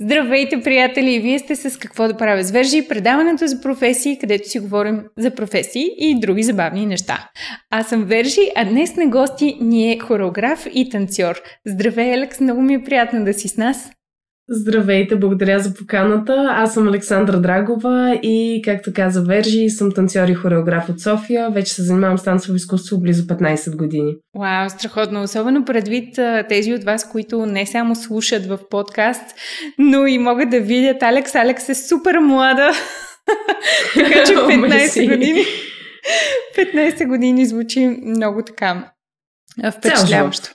Здравейте, 0.00 0.60
приятели! 0.60 1.20
Вие 1.20 1.38
сте 1.38 1.56
с 1.56 1.78
Какво 1.78 2.08
да 2.08 2.16
правя 2.16 2.44
с 2.44 2.50
Вержи, 2.50 2.88
предаването 2.88 3.46
за 3.46 3.60
професии, 3.60 4.18
където 4.18 4.48
си 4.48 4.58
говорим 4.58 5.04
за 5.16 5.34
професии 5.34 5.90
и 5.98 6.20
други 6.20 6.42
забавни 6.42 6.86
неща. 6.86 7.30
Аз 7.70 7.88
съм 7.88 8.04
Вержи, 8.04 8.50
а 8.56 8.64
днес 8.64 8.96
на 8.96 9.06
гости 9.06 9.58
ни 9.60 9.92
е 9.92 9.98
хореограф 9.98 10.66
и 10.72 10.90
танцор. 10.90 11.40
Здравей, 11.66 12.14
Алекс! 12.14 12.40
Много 12.40 12.62
ми 12.62 12.74
е 12.74 12.84
приятно 12.84 13.24
да 13.24 13.34
си 13.34 13.48
с 13.48 13.56
нас. 13.56 13.90
Здравейте, 14.50 15.16
благодаря 15.16 15.58
за 15.58 15.74
поканата. 15.74 16.46
Аз 16.50 16.74
съм 16.74 16.88
Александра 16.88 17.40
Драгова 17.40 18.18
и, 18.22 18.62
както 18.64 18.92
каза 18.92 19.22
Вержи, 19.22 19.70
съм 19.70 19.92
танцор 19.92 20.28
и 20.28 20.34
хореограф 20.34 20.88
от 20.88 21.00
София. 21.00 21.50
Вече 21.50 21.74
се 21.74 21.82
занимавам 21.82 22.18
с 22.18 22.24
танцово 22.24 22.56
изкуство 22.56 23.00
близо 23.00 23.22
15 23.22 23.76
години. 23.76 24.14
Вау, 24.38 24.70
страхотно. 24.70 25.22
Особено 25.22 25.64
предвид 25.64 26.18
тези 26.48 26.74
от 26.74 26.84
вас, 26.84 27.10
които 27.10 27.46
не 27.46 27.66
само 27.66 27.96
слушат 27.96 28.46
в 28.46 28.58
подкаст, 28.70 29.34
но 29.78 30.06
и 30.06 30.18
могат 30.18 30.50
да 30.50 30.60
видят 30.60 31.02
Алекс. 31.02 31.34
Алекс 31.34 31.68
е 31.68 31.74
супер 31.74 32.18
млада. 32.18 32.70
така 33.94 34.24
че 34.24 34.32
15 34.34 35.08
години. 35.08 35.44
15 36.56 37.06
години 37.06 37.46
звучи 37.46 37.86
много 38.06 38.42
така 38.42 38.90
впечатляващо. 39.72 40.50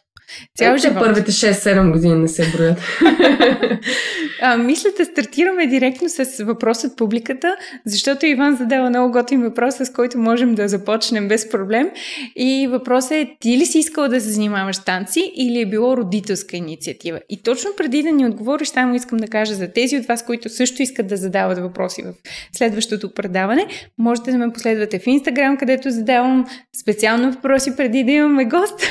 Цял 0.58 0.78
живот. 0.78 1.00
Първите 1.00 1.32
6-7 1.32 1.92
години 1.92 2.16
не 2.16 2.28
се 2.28 2.52
броят. 2.52 2.78
а, 4.42 4.58
мисля 4.58 4.90
да 4.98 5.06
стартираме 5.06 5.68
директно 5.68 6.10
с 6.10 6.44
въпрос 6.44 6.84
от 6.84 6.98
публиката, 6.98 7.56
защото 7.86 8.26
Иван 8.26 8.56
задава 8.56 8.90
много 8.90 9.12
готин 9.12 9.42
въпрос, 9.42 9.76
с 9.76 9.94
който 9.94 10.18
можем 10.18 10.56
да 10.56 10.68
започнем 10.68 11.28
без 11.28 11.50
проблем. 11.50 11.90
И 12.36 12.68
въпросът 12.72 13.12
е, 13.12 13.36
ти 13.40 13.58
ли 13.58 13.66
си 13.66 13.80
искала 13.80 14.10
да 14.10 14.22
се 14.22 14.30
занимаваш 14.30 14.78
танци 14.78 15.32
или 15.36 15.62
е 15.62 15.66
било 15.66 15.98
родителска 15.98 16.58
инициатива? 16.58 17.20
И 17.30 17.44
точно 17.44 17.72
преди 17.78 18.04
да 18.04 18.12
ни 18.12 18.26
отговориш, 18.26 18.68
само 18.68 18.96
искам 18.96 19.18
да 19.18 19.28
кажа 19.28 19.54
за 19.54 19.68
тези 19.68 19.98
от 19.98 20.06
вас, 20.06 20.26
които 20.26 20.50
също 20.50 20.82
искат 20.82 21.08
да 21.08 21.18
задават 21.18 21.58
въпроси 21.58 22.04
в 22.04 22.14
следващото 22.58 23.14
предаване, 23.14 23.68
можете 23.98 24.32
да 24.32 24.38
ме 24.38 24.54
последвате 24.54 25.00
в 25.00 25.08
Инстаграм, 25.08 25.58
където 25.58 25.92
задавам 25.92 26.46
специално 26.82 27.32
въпроси 27.32 27.76
преди 27.76 28.04
да 28.04 28.12
имаме 28.12 28.46
гост. 28.46 28.82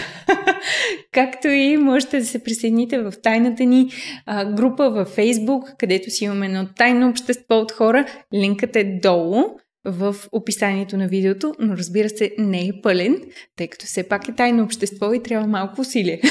как 1.12 1.31
както 1.32 1.48
и 1.48 1.76
можете 1.76 2.18
да 2.18 2.26
се 2.26 2.44
присъедините 2.44 2.98
в 2.98 3.12
тайната 3.22 3.64
ни 3.64 3.90
а, 4.26 4.44
група 4.44 4.90
във 4.90 5.16
Facebook, 5.16 5.76
където 5.78 6.10
си 6.10 6.24
имаме 6.24 6.46
едно 6.46 6.66
тайно 6.76 7.08
общество 7.08 7.54
от 7.54 7.72
хора. 7.72 8.06
Линкът 8.34 8.76
е 8.76 8.98
долу 9.02 9.44
в 9.84 10.16
описанието 10.32 10.96
на 10.96 11.08
видеото, 11.08 11.54
но 11.58 11.76
разбира 11.76 12.08
се 12.08 12.32
не 12.38 12.60
е 12.60 12.80
пълен, 12.82 13.22
тъй 13.56 13.68
като 13.68 13.86
все 13.86 14.08
пак 14.08 14.28
е 14.28 14.34
тайно 14.34 14.64
общество 14.64 15.12
и 15.12 15.22
трябва 15.22 15.46
малко 15.46 15.80
усилие. 15.80 16.20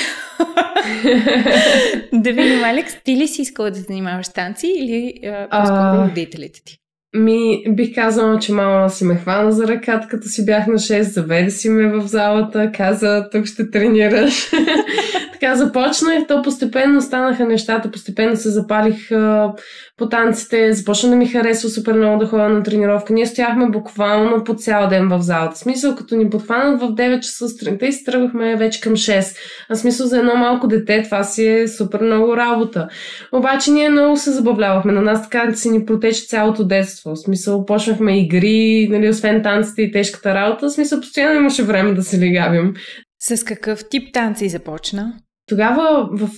да 2.14 2.34
видим, 2.34 2.64
Алекс, 2.64 2.94
ти 3.04 3.18
ли 3.18 3.28
си 3.28 3.42
искала 3.42 3.72
да 3.72 3.80
занимаваш 3.80 4.30
танци 4.30 4.68
или 4.68 5.20
а, 5.26 5.50
по-скоро 5.50 6.10
родителите 6.10 6.62
ти? 6.66 6.81
Ми, 7.14 7.64
бих 7.70 7.96
казала, 7.96 8.40
че 8.40 8.54
мама 8.54 8.90
си 8.90 9.06
ме 9.06 9.16
хвана 9.16 9.52
за 9.52 9.68
ръката, 9.68 10.08
като 10.08 10.28
си 10.28 10.46
бях 10.46 10.68
на 10.68 10.74
6, 10.74 11.02
заведе 11.02 11.52
си 11.52 11.70
ме 11.70 11.88
в 11.88 12.08
залата, 12.08 12.72
каза, 12.78 13.30
тук 13.32 13.46
ще 13.46 13.72
тренираш. 13.72 14.52
така 15.42 15.56
започнах, 15.56 16.28
то 16.28 16.42
постепенно 16.42 17.02
станаха 17.02 17.46
нещата, 17.46 17.92
постепенно 17.92 18.36
се 18.36 18.50
запалих 18.50 19.12
а, 19.12 19.54
по 19.98 20.10
танците, 20.10 20.74
започна 20.74 21.10
да 21.10 21.16
ми 21.16 21.28
харесва 21.28 21.70
супер 21.70 21.94
много 21.94 22.20
да 22.20 22.28
ходя 22.28 22.50
на 22.50 22.64
тренировка. 22.64 23.14
Ние 23.14 23.26
стояхме 23.26 23.70
буквално 23.70 24.44
по 24.44 24.54
цял 24.54 24.88
ден 24.88 25.10
в 25.10 25.22
залата. 25.22 25.58
Смисъл, 25.58 25.96
като 25.96 26.16
ни 26.16 26.30
подхванат 26.30 26.82
в 26.82 26.88
9 26.88 27.20
часа 27.20 27.50
сутринта 27.50 27.86
и 27.86 27.92
се 27.92 28.04
тръгвахме 28.04 28.56
вече 28.56 28.82
към 28.82 28.94
6. 28.94 29.36
А 29.70 29.76
смисъл 29.76 30.08
за 30.08 30.18
едно 30.18 30.36
малко 30.36 30.68
дете, 30.68 31.04
това 31.04 31.24
си 31.24 31.48
е 31.48 31.68
супер 31.68 32.02
много 32.02 32.38
работа. 32.38 32.88
Обаче 33.32 33.72
ние 33.72 33.90
много 33.90 34.18
се 34.18 34.32
забавлявахме. 34.32 34.92
На 34.92 35.02
нас 35.02 35.24
така 35.24 35.54
си 35.54 35.70
ни 35.70 35.86
протече 35.86 36.26
цялото 36.28 36.64
детство. 36.64 37.12
В 37.12 37.20
смисъл, 37.20 37.66
почнахме 37.66 38.20
игри, 38.20 38.88
нали, 38.92 39.10
освен 39.10 39.44
танците 39.44 39.82
и 39.82 39.92
тежката 39.92 40.34
работа. 40.34 40.66
В 40.66 40.72
смисъл, 40.72 41.00
постоянно 41.00 41.40
имаше 41.40 41.64
време 41.64 41.94
да 41.94 42.04
се 42.04 42.20
легавим. 42.20 42.74
С 43.20 43.44
какъв 43.46 43.90
тип 43.90 44.14
танци 44.14 44.50
започна? 44.50 45.14
Тогава 45.52 46.10
в 46.12 46.30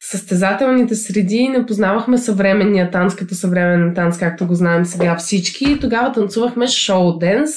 състезателните 0.00 0.94
среди 0.94 1.48
не 1.48 1.66
познавахме 1.66 2.18
съвременния 2.18 2.90
танц 2.90 3.14
като 3.14 3.34
съвременен 3.34 3.94
танц, 3.94 4.18
както 4.18 4.46
го 4.46 4.54
знаем 4.54 4.84
сега 4.84 5.16
всички. 5.16 5.78
Тогава 5.80 6.12
танцувахме 6.12 6.66
шоу 6.66 7.18
денс. 7.18 7.50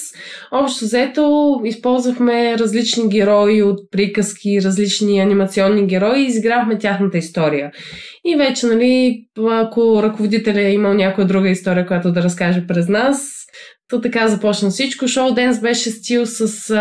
Общо 0.51 0.85
взето 0.85 1.55
използвахме 1.65 2.57
различни 2.57 3.09
герои 3.09 3.63
от 3.63 3.79
приказки, 3.91 4.61
различни 4.61 5.19
анимационни 5.19 5.87
герои 5.87 6.19
и 6.19 6.25
изигравахме 6.25 6.77
тяхната 6.77 7.17
история. 7.17 7.71
И 8.25 8.35
вече, 8.35 8.65
нали, 8.65 9.17
ако 9.51 10.03
ръководителя 10.03 10.61
е 10.61 10.73
имал 10.73 10.93
някоя 10.93 11.27
друга 11.27 11.49
история, 11.49 11.87
която 11.87 12.11
да 12.11 12.23
разкаже 12.23 12.67
през 12.67 12.87
нас, 12.87 13.33
то 13.89 14.01
така 14.01 14.27
започна 14.27 14.69
всичко. 14.69 15.07
Шоу 15.07 15.33
денс 15.33 15.61
беше 15.61 15.91
стил 15.91 16.25
с, 16.25 16.73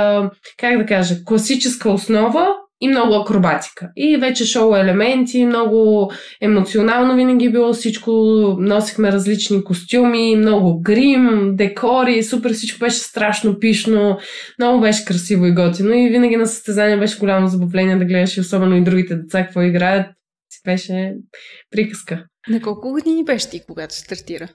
как 0.58 0.78
да 0.78 0.87
кажа, 0.87 1.14
класическа 1.25 1.91
основа, 1.91 2.48
и 2.81 2.88
много 2.88 3.14
акробатика. 3.14 3.91
И 3.97 4.16
вече 4.16 4.44
шоу 4.44 4.75
елементи, 4.75 5.47
много 5.47 6.10
емоционално 6.41 7.16
винаги 7.16 7.53
било 7.53 7.72
всичко. 7.72 8.10
Носихме 8.59 9.12
различни 9.12 9.64
костюми, 9.64 10.37
много 10.37 10.81
грим, 10.82 11.50
декори, 11.56 12.22
супер 12.22 12.53
всичко 12.53 12.78
беше 12.78 12.98
страшно 12.98 13.59
пишно, 13.59 14.19
много 14.59 14.81
беше 14.81 15.04
красиво 15.04 15.47
и 15.47 15.54
готино 15.54 15.94
и 15.94 16.09
винаги 16.09 16.37
на 16.37 16.47
състезание 16.47 16.98
беше 16.98 17.19
голямо 17.19 17.48
забавление 17.48 17.97
да 17.97 18.04
гледаш 18.04 18.37
и 18.37 18.41
особено 18.41 18.76
и 18.76 18.84
другите 18.84 19.16
деца 19.16 19.44
какво 19.44 19.62
играят. 19.62 20.06
Си 20.53 20.60
беше 20.64 21.14
приказка. 21.70 22.25
На 22.48 22.60
колко 22.60 22.93
години 22.93 23.25
беше 23.25 23.50
ти, 23.50 23.60
когато 23.66 23.94
стартира? 23.94 24.48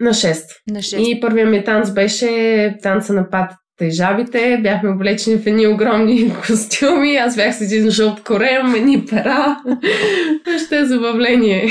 На 0.00 0.10
6. 0.10 0.42
На 0.70 0.78
6. 0.78 0.98
И 0.98 1.20
първият 1.20 1.50
ми 1.50 1.64
танц 1.64 1.90
беше 1.90 2.76
танца 2.82 3.12
на 3.12 3.30
пат 3.30 3.52
тъйжабите, 3.80 4.58
бяхме 4.62 4.90
облечени 4.90 5.36
в 5.36 5.46
едни 5.46 5.66
огромни 5.66 6.32
костюми, 6.46 7.16
аз 7.16 7.36
бях 7.36 7.54
с 7.54 7.60
един 7.60 7.90
жълт 7.90 8.22
корем, 8.22 8.74
едни 8.74 9.06
пера. 9.06 9.56
Ще 10.66 10.78
е 10.78 10.84
забавление. 10.84 11.68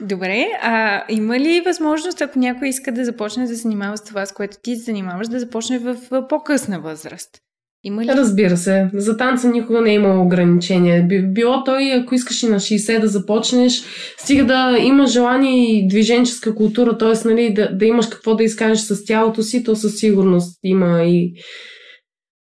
Добре, 0.00 0.46
а 0.62 1.04
има 1.08 1.38
ли 1.38 1.62
възможност, 1.66 2.20
ако 2.20 2.38
някой 2.38 2.68
иска 2.68 2.92
да 2.92 3.04
започне 3.04 3.42
да 3.42 3.48
се 3.48 3.54
занимава 3.54 3.96
с 3.96 4.04
това, 4.04 4.26
с 4.26 4.32
което 4.32 4.56
ти 4.62 4.76
се 4.76 4.82
занимаваш, 4.82 5.28
да 5.28 5.40
започне 5.40 5.78
в 5.78 5.96
по-късна 6.28 6.80
възраст? 6.80 7.43
Има 7.84 8.04
ли? 8.04 8.08
Разбира 8.08 8.56
се. 8.56 8.90
За 8.94 9.16
танца 9.16 9.48
никога 9.48 9.80
не 9.80 9.90
е 9.90 9.94
имало 9.94 10.24
ограничения. 10.24 11.06
Било 11.32 11.64
той, 11.64 11.92
ако 11.92 12.14
искаш 12.14 12.42
и 12.42 12.48
на 12.48 12.60
60 12.60 13.00
да 13.00 13.08
започнеш, 13.08 13.84
стига 14.18 14.44
да 14.44 14.78
имаш 14.80 15.10
желание 15.10 15.78
и 15.78 15.88
движенческа 15.88 16.54
култура, 16.54 16.98
т.е. 16.98 17.28
Нали, 17.28 17.54
да, 17.54 17.76
да 17.76 17.84
имаш 17.84 18.06
какво 18.06 18.34
да 18.34 18.44
изкажеш 18.44 18.84
с 18.84 19.04
тялото 19.04 19.42
си, 19.42 19.64
то 19.64 19.76
със 19.76 19.98
сигурност 19.98 20.58
има 20.62 21.02
и 21.02 21.32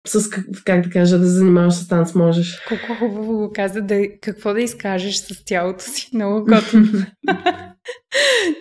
с, 0.08 0.30
как 0.66 0.84
да 0.84 0.90
кажа, 0.90 1.20
да 1.20 1.26
занимаваш 1.26 1.74
с 1.74 1.88
танц 1.88 2.16
можеш. 2.16 2.62
Колко 2.68 2.96
хубаво 3.00 3.38
го 3.38 3.52
каза, 3.56 3.82
да, 3.82 4.02
какво 4.22 4.54
да 4.54 4.62
изкажеш 4.62 5.16
с 5.16 5.46
тялото 5.46 5.84
си. 5.84 6.10
Много 6.14 6.46
готино. 6.46 7.06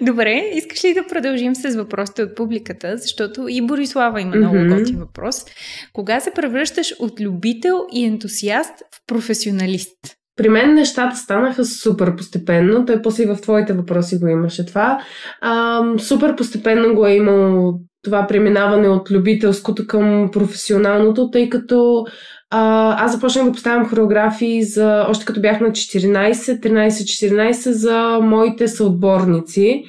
Добре, 0.01 0.51
искаш 0.55 0.85
ли 0.85 0.95
да 0.95 1.07
продължим 1.07 1.55
с 1.55 1.77
въпросите 1.77 2.23
от 2.23 2.37
публиката, 2.37 2.97
защото 2.97 3.49
и 3.49 3.67
Борислава 3.67 4.21
има 4.21 4.37
много 4.37 4.57
mm-hmm. 4.57 4.79
готин 4.79 4.99
въпрос. 4.99 5.45
Кога 5.93 6.21
се 6.21 6.31
превръщаш 6.31 6.95
от 6.99 7.21
любител 7.21 7.87
и 7.93 8.05
ентусиаст 8.05 8.75
в 8.79 9.07
професионалист? 9.07 9.99
При 10.37 10.49
мен 10.49 10.75
нещата 10.75 11.17
станаха 11.17 11.65
супер 11.65 12.17
постепенно. 12.17 12.87
Той 12.87 13.03
после 13.03 13.23
и 13.23 13.27
в 13.27 13.37
твоите 13.43 13.73
въпроси 13.73 14.19
го 14.19 14.29
имаше 14.29 14.67
това. 14.67 15.01
А, 15.41 15.83
супер 15.99 16.37
постепенно 16.37 16.95
го 16.95 17.07
е 17.07 17.15
имало 17.15 17.81
това 18.03 18.27
преминаване 18.27 18.89
от 18.89 19.11
любителското 19.11 19.87
към 19.87 20.31
професионалното, 20.33 21.31
тъй 21.31 21.49
като 21.49 22.07
аз 22.53 23.13
започнах 23.13 23.45
да 23.45 23.53
поставям 23.53 23.89
хореографии 23.89 24.63
за, 24.63 25.07
още 25.09 25.25
като 25.25 25.41
бях 25.41 25.61
на 25.61 25.71
14, 25.71 26.33
13-14 26.33 27.71
за 27.71 28.19
моите 28.23 28.69
съотборници. 28.69 29.85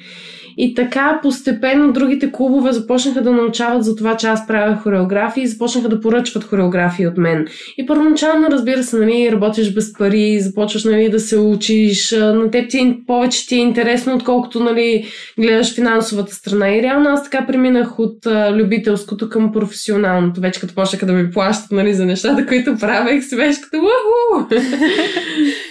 И 0.56 0.74
така 0.74 1.18
постепенно 1.22 1.92
другите 1.92 2.32
клубове 2.32 2.72
започнаха 2.72 3.22
да 3.22 3.32
научават 3.32 3.84
за 3.84 3.96
това, 3.96 4.16
че 4.16 4.26
аз 4.26 4.46
правя 4.46 4.76
хореографии 4.76 5.42
и 5.42 5.46
започнаха 5.46 5.88
да 5.88 6.00
поръчват 6.00 6.44
хореографии 6.44 7.06
от 7.06 7.18
мен. 7.18 7.46
И 7.78 7.86
първоначално, 7.86 8.46
разбира 8.50 8.82
се, 8.82 8.96
нали, 8.96 9.32
работиш 9.32 9.74
без 9.74 9.92
пари, 9.92 10.40
започваш 10.40 10.84
нали, 10.84 11.08
да 11.08 11.20
се 11.20 11.38
учиш, 11.38 12.12
на 12.12 12.50
теб 12.50 12.70
ти 12.70 12.78
е, 12.78 12.96
повече 13.06 13.46
ти 13.46 13.54
е 13.54 13.58
интересно, 13.58 14.14
отколкото 14.14 14.60
нали, 14.60 15.06
гледаш 15.38 15.74
финансовата 15.74 16.34
страна. 16.34 16.76
И 16.76 16.82
реално 16.82 17.10
аз 17.10 17.24
така 17.24 17.46
преминах 17.46 17.98
от 17.98 18.26
а, 18.26 18.52
любителското 18.52 19.28
към 19.28 19.52
професионалното. 19.52 20.40
Вече 20.40 20.60
като 20.60 20.74
почнаха 20.74 21.06
да 21.06 21.12
ми 21.12 21.30
плащат 21.30 21.72
нали, 21.72 21.94
за 21.94 22.06
нещата, 22.06 22.46
които 22.46 22.76
правех, 22.80 23.24
си 23.24 23.36
беше 23.36 23.60
като 23.60 23.76
уху! 23.76 24.44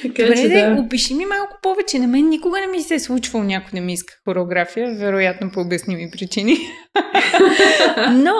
Добре, 0.08 0.50
да. 0.50 0.82
опиши 0.82 1.14
ми 1.14 1.26
малко 1.26 1.58
повече. 1.62 2.00
На 2.00 2.08
мен 2.08 2.30
никога 2.30 2.60
не 2.60 2.68
ми 2.68 2.82
се 2.82 2.96
е 2.96 3.00
случвало 3.00 3.46
някой 3.46 3.80
да 3.80 3.86
ми 3.86 3.94
иска 3.94 4.14
хореография 4.26 4.73
хореография, 4.74 5.06
вероятно 5.06 5.52
по 5.52 5.62
обясними 5.62 6.12
причини. 6.12 6.58
Но, 8.12 8.34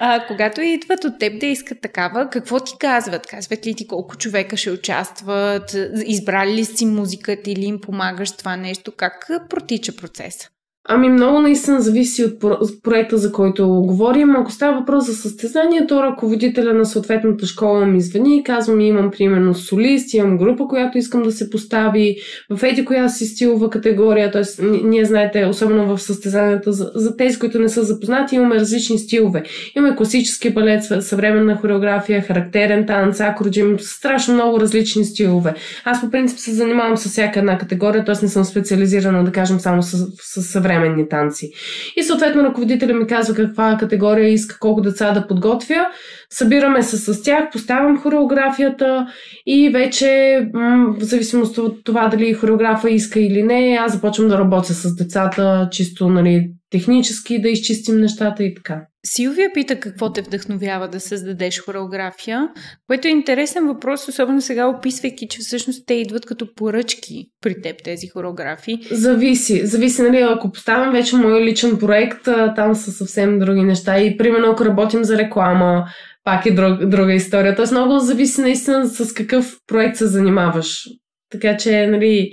а, 0.00 0.26
когато 0.26 0.60
идват 0.60 1.04
от 1.04 1.18
теб 1.18 1.40
да 1.40 1.46
искат 1.46 1.80
такава, 1.80 2.30
какво 2.30 2.60
ти 2.60 2.72
казват? 2.78 3.26
Казват 3.26 3.66
ли 3.66 3.74
ти 3.74 3.86
колко 3.86 4.16
човека 4.16 4.56
ще 4.56 4.70
участват? 4.70 5.76
Избрали 6.06 6.52
ли 6.52 6.64
си 6.64 6.86
музиката 6.86 7.50
или 7.50 7.64
им 7.64 7.80
помагаш 7.80 8.36
това 8.36 8.56
нещо? 8.56 8.92
Как 8.96 9.30
протича 9.50 9.96
процеса? 9.96 10.48
Ами 10.88 11.08
много 11.08 11.38
наистина 11.38 11.80
зависи 11.80 12.24
от 12.42 12.82
проекта, 12.82 13.18
за 13.18 13.32
който 13.32 13.68
говорим. 13.68 14.36
Ако 14.36 14.52
става 14.52 14.78
въпрос 14.78 15.06
за 15.06 15.14
състезанието, 15.14 16.02
ръководителя 16.02 16.74
на 16.74 16.86
съответната 16.86 17.46
школа 17.46 17.86
ми 17.86 18.00
звъни 18.00 18.36
и 18.36 18.42
казва 18.42 18.74
ми 18.74 18.88
имам 18.88 19.10
примерно 19.10 19.54
солист, 19.54 20.14
имам 20.14 20.38
група, 20.38 20.64
която 20.68 20.98
искам 20.98 21.22
да 21.22 21.32
се 21.32 21.50
постави 21.50 22.16
в 22.50 22.62
еди 22.62 22.84
коя 22.84 23.08
си 23.08 23.26
стилова 23.26 23.70
категория. 23.70 24.30
Т.е. 24.30 24.42
ние 24.84 25.04
знаете, 25.04 25.44
особено 25.44 25.96
в 25.96 26.02
състезанията, 26.02 26.72
за, 26.72 26.90
за 26.94 27.16
тези, 27.16 27.38
които 27.38 27.58
не 27.58 27.68
са 27.68 27.82
запознати, 27.82 28.34
имаме 28.34 28.60
различни 28.60 28.98
стилове. 28.98 29.42
Имаме 29.76 29.96
класически 29.96 30.50
балет, 30.50 30.84
съвременна 31.00 31.56
хореография, 31.56 32.22
характерен 32.22 32.86
танц, 32.86 33.20
акроджим, 33.20 33.76
страшно 33.80 34.34
много 34.34 34.60
различни 34.60 35.04
стилове. 35.04 35.54
Аз 35.84 36.00
по 36.00 36.10
принцип 36.10 36.38
се 36.38 36.52
занимавам 36.52 36.96
с 36.96 37.08
всяка 37.08 37.38
една 37.38 37.58
категория, 37.58 38.04
т.е. 38.04 38.14
не 38.22 38.28
съм 38.28 38.44
специализирана, 38.44 39.24
да 39.24 39.32
кажем, 39.32 39.60
само 39.60 39.82
с, 39.82 40.06
с 40.20 40.42
съвременна 40.42 40.69
съвременни 40.70 41.08
танци. 41.08 41.50
И 41.96 42.02
съответно 42.02 42.42
ръководителя 42.42 42.94
ми 42.94 43.06
казва 43.06 43.34
каква 43.34 43.76
категория 43.76 44.28
иска, 44.28 44.58
колко 44.58 44.80
деца 44.80 45.12
да 45.12 45.26
подготвя. 45.26 45.86
Събираме 46.30 46.82
се 46.82 46.96
с 46.96 47.22
тях, 47.22 47.50
поставям 47.52 47.98
хореографията 47.98 49.06
и 49.46 49.68
вече 49.68 50.40
в 50.54 51.00
зависимост 51.00 51.58
от 51.58 51.84
това 51.84 52.08
дали 52.08 52.32
хореографа 52.32 52.90
иска 52.90 53.20
или 53.20 53.42
не, 53.42 53.78
аз 53.80 53.92
започвам 53.92 54.28
да 54.28 54.38
работя 54.38 54.74
с 54.74 54.96
децата, 54.96 55.68
чисто 55.72 56.08
нали, 56.08 56.50
технически 56.70 57.40
да 57.40 57.48
изчистим 57.48 58.00
нещата 58.00 58.44
и 58.44 58.54
така. 58.54 58.89
Силвия 59.06 59.50
пита 59.54 59.80
какво 59.80 60.12
те 60.12 60.22
вдъхновява 60.22 60.88
да 60.88 61.00
създадеш 61.00 61.60
хореография, 61.60 62.48
което 62.86 63.08
е 63.08 63.10
интересен 63.10 63.66
въпрос, 63.66 64.08
особено 64.08 64.40
сега 64.40 64.66
описвайки, 64.66 65.28
че 65.28 65.38
всъщност 65.38 65.86
те 65.86 65.94
идват 65.94 66.26
като 66.26 66.54
поръчки 66.54 67.26
при 67.40 67.62
теб 67.62 67.76
тези 67.84 68.08
хореографии. 68.08 68.78
Зависи. 68.90 69.66
Зависи, 69.66 70.02
нали, 70.02 70.20
ако 70.20 70.52
поставям 70.52 70.92
вече 70.92 71.16
мой 71.16 71.44
личен 71.44 71.78
проект, 71.78 72.28
там 72.56 72.74
са 72.74 72.92
съвсем 72.92 73.38
други 73.38 73.62
неща. 73.62 74.00
И 74.00 74.16
примерно 74.16 74.50
ако 74.50 74.64
работим 74.64 75.04
за 75.04 75.18
реклама, 75.18 75.84
пак 76.24 76.46
е 76.46 76.50
друг, 76.50 76.84
друга 76.86 77.14
история. 77.14 77.56
Тоест 77.56 77.72
много 77.72 77.98
зависи 77.98 78.40
наистина 78.40 78.86
с 78.86 79.14
какъв 79.14 79.56
проект 79.66 79.96
се 79.96 80.06
занимаваш. 80.06 80.84
Така 81.30 81.56
че, 81.56 81.86
нали, 81.86 82.30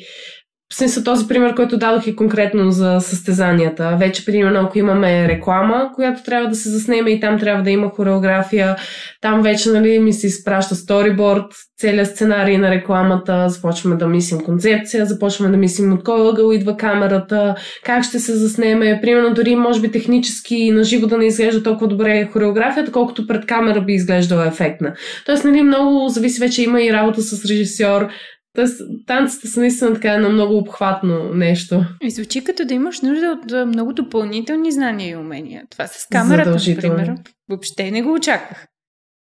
в 0.72 0.76
смисъл 0.76 1.04
този 1.04 1.28
пример, 1.28 1.56
който 1.56 1.78
дадох 1.78 2.08
и 2.08 2.16
конкретно 2.16 2.72
за 2.72 2.98
състезанията. 3.00 3.96
Вече, 4.00 4.26
примерно, 4.26 4.60
ако 4.60 4.80
имаме 4.80 5.28
реклама, 5.28 5.90
която 5.96 6.24
трябва 6.24 6.50
да 6.50 6.56
се 6.56 6.70
заснеме 6.70 7.10
и 7.10 7.20
там 7.20 7.40
трябва 7.40 7.64
да 7.64 7.70
има 7.70 7.90
хореография, 7.90 8.76
там 9.22 9.42
вече 9.42 9.70
нали, 9.70 10.00
ми 10.00 10.14
се 10.14 10.28
изпраща 10.28 10.76
сториборд, 10.76 11.46
целият 11.78 12.08
сценарий 12.08 12.58
на 12.58 12.72
рекламата, 12.72 13.50
започваме 13.50 13.96
да 13.96 14.08
мислим 14.08 14.40
концепция, 14.40 15.06
започваме 15.06 15.52
да 15.52 15.58
мислим 15.58 15.94
от 15.94 16.04
кой 16.04 16.30
ъгъл 16.30 16.52
идва 16.52 16.78
камерата, 16.78 17.56
как 17.84 18.04
ще 18.04 18.20
се 18.20 18.36
заснеме. 18.36 19.00
Примерно, 19.02 19.34
дори 19.34 19.56
може 19.56 19.82
би 19.82 19.92
технически 19.92 20.72
на 20.72 20.84
живо 20.84 21.08
да 21.08 21.18
не 21.18 21.26
изглежда 21.26 21.64
толкова 21.64 21.88
добре 21.88 22.30
хореографията, 22.34 22.92
колкото 22.92 23.28
пред 23.28 23.46
камера 23.46 23.82
би 23.82 23.94
изглеждала 23.94 24.48
ефектна. 24.48 24.94
Тоест, 25.26 25.44
нали, 25.44 25.62
много 25.62 26.08
зависи 26.10 26.40
вече 26.40 26.64
има 26.64 26.82
и 26.82 26.94
работа 26.94 27.22
с 27.22 27.46
режисьор, 27.46 28.08
Тоест, 28.58 28.82
танците 29.08 29.48
са 29.48 29.60
наистина 29.60 29.94
така 29.94 30.14
едно 30.14 30.30
много 30.30 30.58
обхватно 30.58 31.34
нещо. 31.34 31.86
И 32.02 32.12
звучи 32.12 32.44
като 32.44 32.66
да 32.66 32.74
имаш 32.74 33.02
нужда 33.02 33.38
от 33.38 33.68
много 33.68 33.94
допълнителни 33.94 34.72
знания 34.72 35.10
и 35.10 35.16
умения. 35.16 35.64
Това 35.70 35.88
с 35.88 36.08
камерата, 36.12 36.58
например, 36.70 37.16
въобще 37.50 37.92
не 37.92 38.02
го 38.02 38.14
очаквах. 38.14 38.66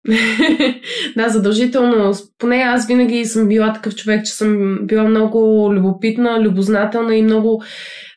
да, 1.17 1.29
задължително. 1.29 2.13
Поне 2.37 2.55
аз 2.55 2.87
винаги 2.87 3.25
съм 3.25 3.47
била 3.47 3.73
такъв 3.73 3.95
човек, 3.95 4.25
че 4.25 4.31
съм 4.31 4.79
била 4.83 5.03
много 5.03 5.69
любопитна, 5.73 6.41
любознателна 6.41 7.15
и 7.15 7.21
много 7.21 7.63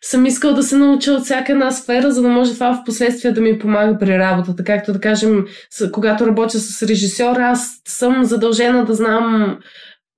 съм 0.03 0.27
искала 0.27 0.55
да 0.55 0.63
се 0.63 0.77
науча 0.77 1.13
от 1.13 1.25
всяка 1.25 1.53
една 1.53 1.71
сфера, 1.71 2.13
за 2.13 2.23
да 2.23 2.29
може 2.29 2.55
това 2.55 2.75
в 2.75 2.85
последствие 2.85 3.33
да 3.33 3.41
ми 3.41 3.59
помага 3.59 3.99
при 3.99 4.19
работата. 4.19 4.65
Както 4.65 4.93
да 4.93 5.01
кажем, 5.01 5.45
когато 5.93 6.27
работя 6.27 6.59
с 6.59 6.83
режисьор, 6.83 7.37
аз 7.37 7.81
съм 7.89 8.25
задължена 8.25 8.85
да 8.85 8.95
знам 8.95 9.59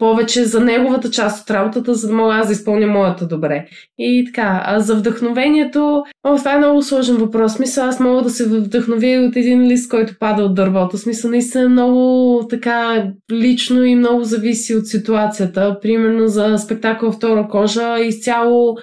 повече 0.02 0.44
за 0.44 0.60
неговата 0.60 1.10
част 1.10 1.42
от 1.42 1.50
работата, 1.50 1.94
за 1.94 2.08
да 2.08 2.14
мога 2.14 2.34
аз 2.34 2.46
да 2.46 2.52
изпълня 2.52 2.86
моята 2.86 3.26
добре. 3.26 3.66
И 3.98 4.24
така, 4.26 4.62
а 4.64 4.80
за 4.80 4.94
вдъхновението, 4.94 6.02
о, 6.24 6.36
това 6.36 6.54
е 6.54 6.58
много 6.58 6.82
сложен 6.82 7.16
въпрос. 7.16 7.52
Смисъл, 7.52 7.84
аз 7.84 8.00
мога 8.00 8.22
да 8.22 8.30
се 8.30 8.48
вдъхновя 8.48 9.26
от 9.28 9.36
един 9.36 9.66
лист, 9.66 9.90
който 9.90 10.18
пада 10.20 10.42
от 10.42 10.54
дървото. 10.54 10.98
Смисъл, 10.98 11.30
наистина 11.30 11.64
е 11.64 11.68
много 11.68 12.46
така 12.50 13.06
лично 13.32 13.84
и 13.84 13.94
много 13.94 14.24
зависи 14.24 14.74
от 14.74 14.86
ситуацията. 14.86 15.78
Примерно 15.82 16.28
за 16.28 16.58
спектакъл 16.58 17.12
Втора 17.12 17.48
кожа, 17.48 18.00
изцяло 18.00 18.76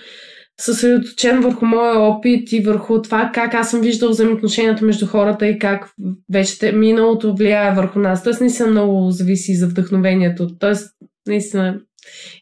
съсредоточен 0.60 1.42
върху 1.42 1.66
моя 1.66 2.00
опит 2.00 2.52
и 2.52 2.60
върху 2.60 3.02
това 3.02 3.32
как 3.34 3.54
аз 3.54 3.70
съм 3.70 3.82
виждал 3.82 4.10
взаимоотношенията 4.10 4.86
между 4.86 5.08
хората 5.08 5.48
и 5.48 5.60
как 5.60 5.90
вече 6.32 6.72
миналото 6.72 7.36
влияе 7.36 7.76
върху 7.76 8.00
нас. 8.00 8.24
Тоест, 8.24 8.42
наистина 8.42 8.70
много 8.70 9.12
зависи 9.12 9.56
за 9.56 9.68
вдъхновението. 9.68 10.58
Тоест, 10.60 10.96
наистина 11.28 11.80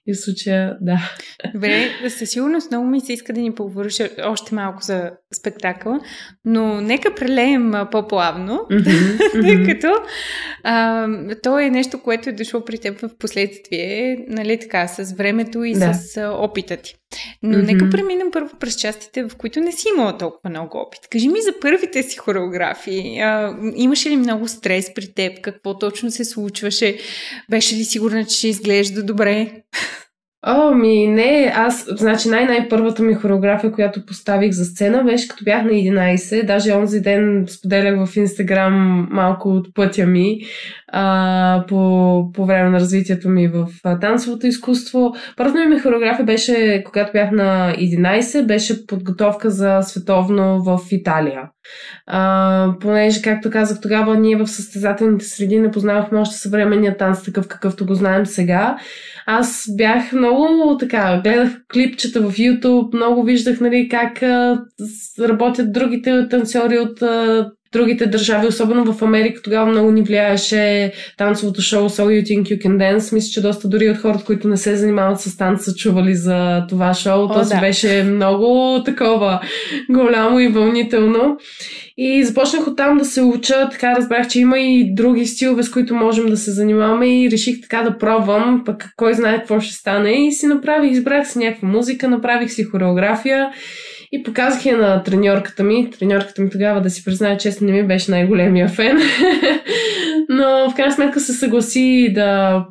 и 0.07 0.13
в 0.13 0.17
случая, 0.17 0.77
да. 0.81 1.11
Добре, 1.53 1.89
със 2.09 2.29
сигурност 2.29 2.71
много 2.71 2.87
ми 2.87 3.01
се 3.01 3.13
иска 3.13 3.33
да 3.33 3.41
ни 3.41 3.55
поговориш 3.55 4.01
още 4.23 4.55
малко 4.55 4.81
за 4.81 5.11
спектакъла, 5.33 5.99
но 6.45 6.81
нека 6.81 7.15
прелеем 7.15 7.73
по-плавно, 7.91 8.65
mm-hmm, 8.71 9.31
тъй 9.41 9.73
като 9.73 9.87
а, 10.63 11.07
то 11.43 11.59
е 11.59 11.69
нещо, 11.69 12.01
което 12.01 12.29
е 12.29 12.33
дошло 12.33 12.65
при 12.65 12.77
теб 12.77 12.99
в 12.99 13.09
последствие, 13.19 14.17
нали 14.27 14.59
така, 14.59 14.87
с 14.87 15.13
времето 15.13 15.63
и 15.63 15.73
да. 15.73 15.93
с 15.93 16.31
опита 16.39 16.77
ти. 16.77 16.95
Но 17.43 17.57
mm-hmm. 17.57 17.65
нека 17.65 17.89
преминем 17.89 18.31
първо 18.31 18.57
през 18.59 18.75
частите, 18.75 19.23
в 19.23 19.35
които 19.37 19.59
не 19.59 19.71
си 19.71 19.87
имала 19.93 20.17
толкова 20.17 20.49
много 20.49 20.77
опит. 20.77 20.99
Кажи 21.11 21.27
ми 21.27 21.41
за 21.41 21.53
първите 21.61 22.03
си 22.03 22.17
хореографии. 22.17 23.19
А, 23.19 23.57
имаше 23.75 24.09
ли 24.09 24.17
много 24.17 24.47
стрес 24.47 24.93
при 24.93 25.13
теб? 25.13 25.41
Какво 25.41 25.77
точно 25.77 26.11
се 26.11 26.25
случваше? 26.25 26.97
Беше 27.51 27.75
ли 27.75 27.83
сигурна, 27.83 28.25
че 28.25 28.37
ще 28.37 28.47
изглежда 28.47 29.03
добре? 29.03 29.61
О, 30.49 30.75
ми 30.75 31.07
не, 31.07 31.51
аз, 31.55 31.85
значи 31.89 32.29
най-най-първата 32.29 33.03
ми 33.03 33.13
хореография, 33.13 33.71
която 33.71 34.05
поставих 34.05 34.51
за 34.51 34.65
сцена, 34.65 35.03
беше 35.03 35.27
като 35.27 35.43
бях 35.43 35.63
на 35.63 35.71
11. 35.71 36.45
Даже 36.45 36.73
онзи 36.73 37.01
ден 37.01 37.45
споделях 37.47 38.05
в 38.05 38.17
Инстаграм 38.17 39.07
малко 39.11 39.49
от 39.49 39.73
пътя 39.75 40.05
ми 40.05 40.39
а, 40.87 41.63
по, 41.67 42.31
по 42.33 42.45
време 42.45 42.69
на 42.69 42.79
развитието 42.79 43.29
ми 43.29 43.47
в 43.47 43.67
танцовото 44.01 44.47
изкуство. 44.47 45.15
Първата 45.37 45.65
ми 45.65 45.79
хореография 45.79 46.25
беше, 46.25 46.83
когато 46.85 47.11
бях 47.11 47.31
на 47.31 47.75
11, 47.79 48.45
беше 48.45 48.87
подготовка 48.87 49.49
за 49.49 49.81
световно 49.81 50.63
в 50.63 50.79
Италия. 50.91 51.41
А, 52.05 52.73
понеже, 52.81 53.21
както 53.21 53.49
казах, 53.49 53.81
тогава 53.81 54.17
ние 54.17 54.35
в 54.35 54.47
състезателните 54.47 55.25
среди 55.25 55.59
не 55.59 55.71
познавахме 55.71 56.19
още 56.19 56.35
съвременния 56.35 56.97
танц, 56.97 57.23
такъв 57.23 57.47
какъвто 57.47 57.85
го 57.85 57.95
знаем 57.95 58.25
сега. 58.25 58.77
Аз 59.25 59.65
бях 59.77 60.13
много 60.13 60.77
така, 60.79 61.21
гледах 61.23 61.51
клипчета 61.73 62.21
в 62.21 62.33
YouTube, 62.33 62.95
много 62.95 63.23
виждах 63.23 63.59
нали, 63.59 63.89
как 63.89 64.23
а, 64.23 64.61
работят 65.19 65.73
другите 65.73 66.27
танцори 66.29 66.79
от 66.79 67.01
а, 67.01 67.51
другите 67.71 68.05
държави, 68.05 68.47
особено 68.47 68.93
в 68.93 69.01
Америка, 69.01 69.41
тогава 69.41 69.71
много 69.71 69.91
ни 69.91 70.01
влияеше 70.01 70.93
танцовото 71.17 71.61
шоу 71.61 71.89
So 71.89 72.03
You 72.03 72.23
Think 72.23 72.41
You 72.41 72.65
Can 72.65 72.77
Dance. 72.77 73.13
Мисля, 73.13 73.29
че 73.31 73.41
доста 73.41 73.67
дори 73.67 73.89
от 73.89 73.97
хората, 73.97 74.23
които 74.23 74.47
не 74.47 74.57
се 74.57 74.75
занимават 74.75 75.21
с 75.21 75.37
танц, 75.37 75.63
са 75.63 75.75
чували 75.75 76.15
за 76.15 76.65
това 76.69 76.93
шоу. 76.93 77.23
О, 77.23 77.27
То 77.27 77.45
да. 77.49 77.59
беше 77.59 78.03
много 78.03 78.81
такова 78.83 79.41
голямо 79.89 80.39
и 80.39 80.47
вълнително. 80.47 81.37
И 81.97 82.23
започнах 82.23 82.67
оттам 82.67 82.97
да 82.97 83.05
се 83.05 83.21
уча, 83.21 83.69
така 83.71 83.95
разбрах, 83.95 84.27
че 84.27 84.39
има 84.39 84.59
и 84.59 84.93
други 84.95 85.25
стилове, 85.25 85.63
с 85.63 85.71
които 85.71 85.95
можем 85.95 86.25
да 86.25 86.37
се 86.37 86.51
занимаваме 86.51 87.23
и 87.23 87.31
реших 87.31 87.61
така 87.61 87.81
да 87.81 87.97
пробвам, 87.97 88.63
пък 88.65 88.89
кой 88.97 89.13
знае 89.13 89.37
какво 89.37 89.59
ще 89.59 89.73
стане. 89.73 90.27
И 90.27 90.31
си 90.31 90.47
направих, 90.47 90.91
избрах 90.91 91.27
си 91.27 91.39
някаква 91.39 91.67
музика, 91.67 92.07
направих 92.07 92.51
си 92.51 92.63
хореография 92.63 93.49
и 94.11 94.23
показах 94.23 94.65
я 94.65 94.77
на 94.77 95.03
треньорката 95.03 95.63
ми. 95.63 95.89
Треньорката 95.99 96.41
ми 96.41 96.49
тогава, 96.49 96.81
да 96.81 96.89
си 96.89 97.03
призная 97.03 97.37
честно, 97.37 97.67
не 97.67 97.73
ми 97.73 97.87
беше 97.87 98.11
най-големия 98.11 98.69
фен. 98.69 98.97
Но 100.29 100.69
в 100.69 100.75
крайна 100.75 100.91
сметка 100.91 101.19
се 101.19 101.33
съгласи 101.33 102.11
да 102.15 102.65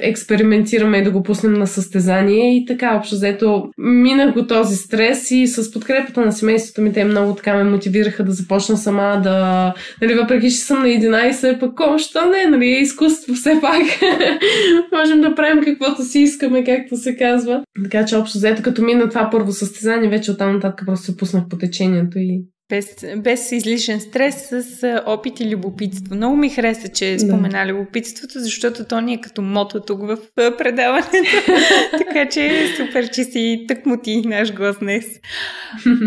експериментираме 0.00 0.98
и 0.98 1.02
да 1.02 1.10
го 1.10 1.22
пуснем 1.22 1.52
на 1.52 1.66
състезание 1.66 2.56
и 2.56 2.66
така, 2.66 2.96
общо 2.96 3.14
взето, 3.14 3.70
минах 3.78 4.34
го 4.34 4.46
този 4.46 4.76
стрес 4.76 5.30
и 5.30 5.46
с 5.46 5.72
подкрепата 5.72 6.20
на 6.20 6.32
семейството 6.32 6.80
ми, 6.80 6.92
те 6.92 7.04
много 7.04 7.34
така 7.34 7.54
ме 7.54 7.70
мотивираха 7.70 8.24
да 8.24 8.32
започна 8.32 8.76
сама 8.76 9.20
да, 9.22 9.74
нали, 10.02 10.14
въпреки, 10.14 10.50
че 10.50 10.56
съм 10.56 10.78
на 10.78 10.88
11, 10.88 11.60
пък 11.60 12.00
що 12.00 12.30
не, 12.30 12.50
нали, 12.50 12.66
е 12.66 12.80
изкуство 12.80 13.34
все 13.34 13.58
пак. 13.60 13.82
Можем 14.98 15.20
да 15.20 15.34
правим 15.34 15.64
каквото 15.64 16.02
си 16.02 16.20
искаме, 16.20 16.64
както 16.64 16.96
се 16.96 17.16
казва. 17.16 17.62
Така 17.82 18.04
че, 18.04 18.16
общо 18.16 18.38
взето, 18.38 18.62
като 18.62 18.82
мина 18.82 19.08
това 19.08 19.28
първо 19.30 19.52
състезание, 19.52 20.08
вече 20.08 20.30
оттам 20.30 20.54
нататък 20.54 20.86
просто 20.86 21.06
се 21.06 21.16
пуснах 21.16 21.48
по 21.48 21.58
течението 21.58 22.18
и 22.18 22.42
без, 22.68 22.96
без 23.16 23.52
излишен 23.52 24.00
стрес, 24.00 24.48
с 24.50 25.02
опит 25.06 25.40
и 25.40 25.50
любопитство. 25.50 26.14
Много 26.14 26.36
ми 26.36 26.50
хареса, 26.50 26.88
че 26.88 27.18
спомена 27.18 27.64
да. 27.66 27.72
любопитството, 27.72 28.40
защото 28.40 28.84
то 28.84 29.00
ни 29.00 29.14
е 29.14 29.20
като 29.20 29.42
мото 29.42 29.80
тук 29.80 30.00
в 30.00 30.18
предаването. 30.58 31.10
така 31.98 32.28
че 32.28 32.46
е 32.46 32.66
супер, 32.76 33.10
че 33.10 33.24
си 33.24 33.64
тъкмо 33.68 33.96
ти 33.96 34.22
наш 34.26 34.54
гост 34.54 34.80
днес. 34.80 35.04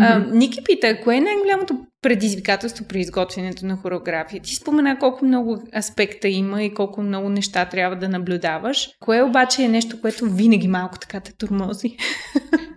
а, 0.00 0.18
Ники 0.18 0.64
пита, 0.64 1.00
кое 1.00 1.16
е 1.16 1.20
най-голямото 1.20 1.78
предизвикателство 2.02 2.84
при 2.88 3.00
изготвянето 3.00 3.66
на 3.66 3.76
хореография? 3.76 4.42
Ти 4.42 4.54
спомена 4.54 4.98
колко 4.98 5.24
много 5.24 5.62
аспекта 5.78 6.28
има 6.28 6.62
и 6.62 6.74
колко 6.74 7.02
много 7.02 7.28
неща 7.28 7.64
трябва 7.64 7.96
да 7.96 8.08
наблюдаваш. 8.08 8.88
Кое 9.00 9.22
обаче 9.22 9.62
е 9.62 9.68
нещо, 9.68 10.00
което 10.00 10.26
винаги 10.26 10.68
малко 10.68 10.98
така 10.98 11.20
те 11.20 11.32
турмози? 11.36 11.96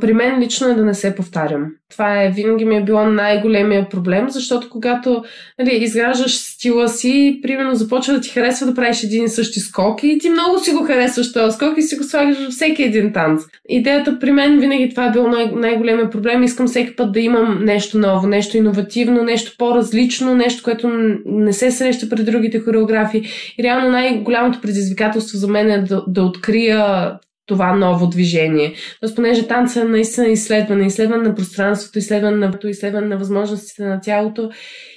При 0.00 0.12
мен 0.12 0.40
лично 0.40 0.68
е 0.68 0.74
да 0.74 0.84
не 0.84 0.94
се 0.94 1.14
повтарям. 1.14 1.66
Това 1.90 2.22
е 2.22 2.30
винаги 2.30 2.64
ми 2.64 2.76
е 2.76 2.84
било 2.84 3.04
най-големия 3.04 3.88
проблем, 3.88 4.30
защото 4.30 4.70
когато 4.70 5.24
нали, 5.58 5.76
изграждаш 5.76 6.36
стила 6.36 6.88
си, 6.88 7.38
примерно 7.42 7.74
започва 7.74 8.14
да 8.14 8.20
ти 8.20 8.28
харесва 8.28 8.66
да 8.66 8.74
правиш 8.74 9.02
един 9.02 9.24
и 9.24 9.28
същи 9.28 9.60
скок 9.60 10.02
и 10.02 10.18
ти 10.18 10.30
много 10.30 10.58
си 10.58 10.72
го 10.72 10.84
харесваш 10.84 11.32
този 11.32 11.56
скок 11.56 11.78
и 11.78 11.82
си 11.82 11.96
го 11.96 12.04
слагаш 12.04 12.44
във 12.44 12.52
всеки 12.52 12.82
един 12.82 13.12
танц. 13.12 13.42
Идеята 13.68 14.18
при 14.18 14.30
мен 14.30 14.60
винаги 14.60 14.90
това 14.90 15.06
е 15.06 15.12
било 15.12 15.28
най- 15.28 15.52
най-големия 15.54 16.10
проблем. 16.10 16.42
Искам 16.42 16.66
всеки 16.66 16.96
път 16.96 17.12
да 17.12 17.20
имам 17.20 17.64
нещо 17.64 17.98
ново, 17.98 18.26
нещо 18.26 18.56
иновативно, 18.56 19.22
нещо 19.22 19.54
по-различно, 19.58 20.34
нещо, 20.34 20.62
което 20.62 20.90
не 21.26 21.52
се 21.52 21.70
среща 21.70 22.08
при 22.08 22.22
другите 22.24 22.60
хореографии. 22.60 23.28
И 23.58 23.62
реално 23.62 23.90
най-голямото 23.90 24.60
предизвикателство 24.60 25.38
за 25.38 25.48
мен 25.48 25.70
е 25.70 25.82
да, 25.82 26.04
да 26.08 26.22
открия 26.22 27.12
това 27.46 27.76
ново 27.76 28.06
движение. 28.06 28.74
Тоест, 29.00 29.16
понеже 29.16 29.48
танца 29.48 29.84
наистина 29.84 30.26
изследване, 30.26 30.86
изследване 30.86 31.28
на 31.28 31.34
пространството, 31.34 31.98
изследване 31.98 32.36
на, 32.36 32.58
изследване 32.64 33.06
на 33.06 33.18
възможностите 33.18 33.84
на 33.84 34.00
тялото 34.00 34.50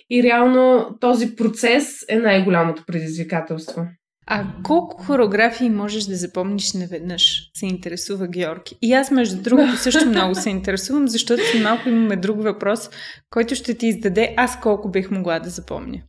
и 0.09 0.23
реално 0.23 0.89
този 0.99 1.35
процес 1.35 2.05
е 2.09 2.15
най-голямото 2.15 2.83
предизвикателство. 2.87 3.85
А 4.31 4.45
колко 4.63 5.03
хореографии 5.03 5.69
можеш 5.69 6.03
да 6.03 6.15
запомниш 6.15 6.73
наведнъж? 6.73 7.49
Се 7.53 7.65
интересува 7.65 8.27
Георги. 8.27 8.77
И 8.81 8.93
аз, 8.93 9.11
между 9.11 9.41
другото, 9.41 9.77
също 9.77 10.05
много 10.09 10.35
се 10.35 10.49
интересувам, 10.49 11.07
защото 11.07 11.45
си 11.45 11.59
малко 11.63 11.89
имаме 11.89 12.15
друг 12.15 12.43
въпрос, 12.43 12.89
който 13.29 13.55
ще 13.55 13.73
ти 13.73 13.87
издаде 13.87 14.33
аз 14.37 14.59
колко 14.59 14.89
бих 14.89 15.11
могла 15.11 15.39
да 15.39 15.49
запомня. 15.49 16.01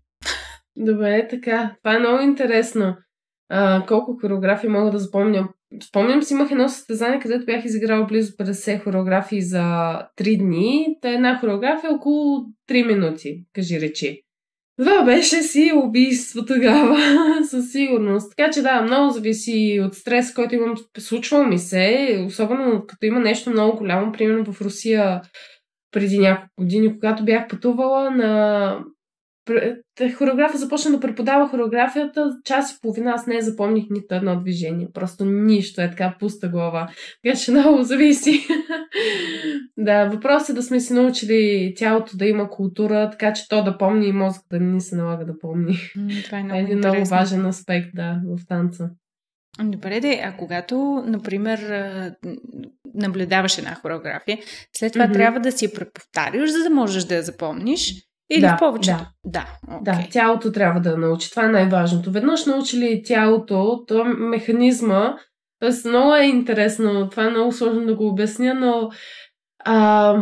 Добре, 0.77 1.29
така. 1.31 1.77
Това 1.83 1.97
е 1.97 1.99
много 1.99 2.23
интересно. 2.23 2.97
А, 3.49 3.87
колко 3.87 4.19
хореографии 4.21 4.69
мога 4.69 4.91
да 4.91 4.99
запомня? 4.99 5.49
Спомням 5.83 6.23
си, 6.23 6.35
имах 6.35 6.51
едно 6.51 6.69
състезание, 6.69 7.21
където 7.21 7.47
бях 7.47 7.65
изиграла 7.65 8.07
близо 8.07 8.33
50 8.33 8.85
хореографии 8.85 9.43
за 9.43 9.63
3 10.19 10.39
дни. 10.39 10.97
Та 11.03 11.11
една 11.11 11.39
хореография 11.39 11.91
е 11.91 11.95
около 11.95 12.45
3 12.71 12.87
минути, 12.87 13.45
кажи 13.53 13.81
речи. 13.81 14.23
Това 14.79 15.05
беше 15.05 15.43
си 15.43 15.73
убийство 15.75 16.45
тогава, 16.45 16.99
със 17.51 17.73
сигурност. 17.73 18.33
Така 18.37 18.51
че 18.51 18.63
да, 18.63 18.83
много 18.83 19.11
зависи 19.11 19.81
от 19.87 19.95
стрес, 19.95 20.35
който 20.35 20.55
имам. 20.55 20.75
Случвало 20.99 21.45
ми 21.45 21.59
се, 21.59 22.25
особено 22.27 22.85
като 22.87 23.07
има 23.07 23.21
нещо 23.21 23.51
много 23.51 23.79
голямо, 23.79 24.13
примерно 24.13 24.53
в 24.53 24.61
Русия 24.61 25.23
преди 25.91 26.19
няколко 26.19 26.51
години, 26.59 26.93
когато 26.93 27.25
бях 27.25 27.49
пътувала 27.49 28.11
на 28.11 28.79
хореографа 30.15 30.59
започна 30.59 30.91
да 30.91 31.01
преподава 31.01 31.49
хореографията, 31.49 32.31
час 32.45 32.73
и 32.73 32.81
половина 32.83 33.11
аз 33.11 33.27
не 33.27 33.41
запомних 33.41 33.85
нито 33.91 34.15
едно 34.15 34.41
движение. 34.41 34.89
Просто 34.95 35.25
нищо 35.25 35.81
е 35.81 35.91
така 35.91 36.17
пуста 36.21 36.49
глава. 36.49 36.89
Така 37.25 37.37
че 37.37 37.51
много 37.51 37.83
зависи. 37.83 38.47
да, 39.77 40.05
въпросът 40.05 40.49
е 40.49 40.53
да 40.53 40.63
сме 40.63 40.81
си 40.81 40.93
научили 40.93 41.73
тялото 41.77 42.17
да 42.17 42.27
има 42.27 42.51
култура, 42.51 43.11
така 43.11 43.33
че 43.33 43.49
то 43.49 43.65
да 43.65 43.79
помни 43.79 44.07
и 44.07 44.13
мозък 44.13 44.43
да 44.51 44.61
не 44.61 44.81
се 44.81 44.97
налага 44.97 45.25
да 45.25 45.39
помни. 45.39 45.77
Това 46.25 46.39
е 46.39 46.43
много 46.43 46.59
Един 46.59 46.77
интересно. 46.77 46.95
много 46.95 47.11
важен 47.11 47.47
аспект, 47.47 47.89
да, 47.95 48.21
в 48.25 48.47
танца. 48.47 48.91
Добре, 49.65 50.01
де, 50.01 50.21
а 50.25 50.37
когато, 50.37 51.05
например, 51.07 51.61
наблюдаваш 52.95 53.59
една 53.59 53.75
хореография, 53.75 54.39
след 54.77 54.93
това 54.93 55.07
mm-hmm. 55.07 55.13
трябва 55.13 55.41
да 55.41 55.53
си 55.53 55.65
я 55.65 55.73
преповтаряш, 55.73 56.51
за 56.51 56.63
да 56.63 56.71
можеш 56.71 57.05
да 57.05 57.15
я 57.15 57.23
запомниш. 57.23 58.10
Или 58.31 58.41
да, 58.41 58.57
в 58.57 58.59
повечето? 58.59 58.99
Да. 58.99 59.07
Да, 59.25 59.47
okay. 59.71 59.83
да, 59.83 60.09
тялото 60.11 60.53
трябва 60.53 60.81
да 60.81 60.97
научи. 60.97 61.31
Това 61.31 61.45
е 61.45 61.49
най-важното. 61.49 62.11
Веднъж 62.11 62.47
научили 62.47 63.03
тялото, 63.05 63.85
то 63.87 64.05
механизма, 64.05 65.17
т.е. 65.61 65.89
много 65.89 66.15
е 66.15 66.25
интересно, 66.25 67.09
това 67.11 67.25
е 67.25 67.31
много 67.31 67.53
сложно 67.53 67.87
да 67.87 67.95
го 67.95 68.09
обясня, 68.09 68.55
но 68.55 68.91
а, 69.65 70.17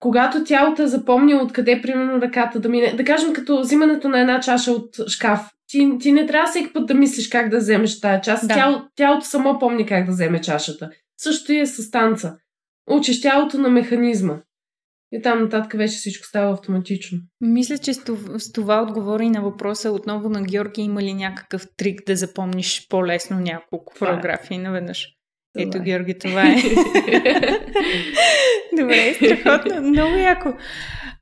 когато 0.00 0.44
тялото 0.44 0.82
е 0.82 0.86
запомнило 0.86 1.42
откъде, 1.42 1.82
примерно, 1.82 2.20
ръката 2.20 2.60
да 2.60 2.68
мине, 2.68 2.92
да 2.92 3.04
кажем 3.04 3.32
като 3.32 3.60
взимането 3.60 4.08
на 4.08 4.20
една 4.20 4.40
чаша 4.40 4.72
от 4.72 5.08
шкаф, 5.08 5.40
ти, 5.68 5.90
ти 6.00 6.12
не 6.12 6.26
трябва 6.26 6.50
всеки 6.50 6.72
път 6.72 6.86
да 6.86 6.94
мислиш 6.94 7.28
как 7.28 7.48
да 7.48 7.58
вземеш 7.58 8.00
тази 8.00 8.22
част. 8.22 8.48
Да. 8.48 8.54
Тяло, 8.54 8.82
тялото 8.96 9.26
само 9.26 9.58
помни 9.58 9.86
как 9.86 10.06
да 10.06 10.12
вземе 10.12 10.40
чашата. 10.40 10.90
Също 11.18 11.52
и 11.52 11.58
е 11.58 11.66
с 11.66 11.90
танца. 11.90 12.36
Учиш 12.90 13.20
тялото 13.20 13.58
на 13.58 13.68
механизма. 13.68 14.34
И 15.12 15.22
там 15.22 15.42
нататък 15.42 15.72
вече 15.72 15.96
всичко 15.96 16.26
става 16.26 16.52
автоматично. 16.52 17.18
Мисля, 17.40 17.78
че 17.78 17.94
с 17.94 18.52
това 18.52 18.82
отговори 18.82 19.30
на 19.30 19.42
въпроса 19.42 19.90
отново 19.90 20.28
на 20.28 20.42
Георги. 20.42 20.82
Има 20.82 21.02
ли 21.02 21.14
някакъв 21.14 21.66
трик 21.76 22.00
да 22.06 22.16
запомниш 22.16 22.86
по-лесно 22.88 23.40
няколко 23.40 23.94
това 23.94 24.06
фотографии 24.06 24.56
е. 24.56 24.60
наведнъж? 24.60 25.08
Това 25.54 25.68
Ето, 25.68 25.78
е. 25.78 25.80
Георги, 25.80 26.18
това 26.18 26.42
е. 26.42 26.56
Добре, 28.78 29.14
страхотно. 29.14 29.82
Много 29.82 30.16
яко. 30.16 30.52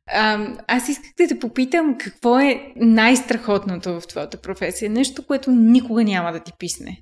А, 0.06 0.48
аз 0.68 0.88
исках 0.88 1.10
да 1.18 1.28
те 1.28 1.38
попитам 1.38 1.96
какво 1.98 2.38
е 2.38 2.72
най-страхотното 2.76 4.00
в 4.00 4.06
твоята 4.06 4.40
професия. 4.40 4.90
Нещо, 4.90 5.26
което 5.26 5.50
никога 5.50 6.04
няма 6.04 6.32
да 6.32 6.40
ти 6.40 6.52
писне. 6.58 6.98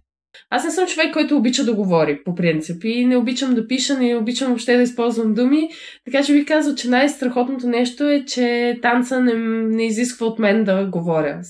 Аз 0.50 0.64
не 0.64 0.70
съм 0.70 0.86
човек, 0.86 1.12
който 1.12 1.36
обича 1.36 1.64
да 1.64 1.74
говори, 1.74 2.24
по 2.24 2.34
принцип. 2.34 2.84
И 2.84 3.06
не 3.06 3.16
обичам 3.16 3.54
да 3.54 3.66
пиша, 3.66 3.98
не 3.98 4.16
обичам 4.16 4.48
въобще 4.48 4.76
да 4.76 4.82
използвам 4.82 5.34
думи. 5.34 5.68
Така 6.04 6.24
че 6.24 6.32
бих 6.32 6.46
казал, 6.46 6.74
че 6.74 6.90
най-страхотното 6.90 7.66
нещо 7.66 8.04
е, 8.04 8.24
че 8.24 8.78
танца 8.82 9.20
не, 9.20 9.34
не 9.76 9.86
изисква 9.86 10.26
от 10.26 10.38
мен 10.38 10.64
да 10.64 10.86
говоря. 10.86 11.40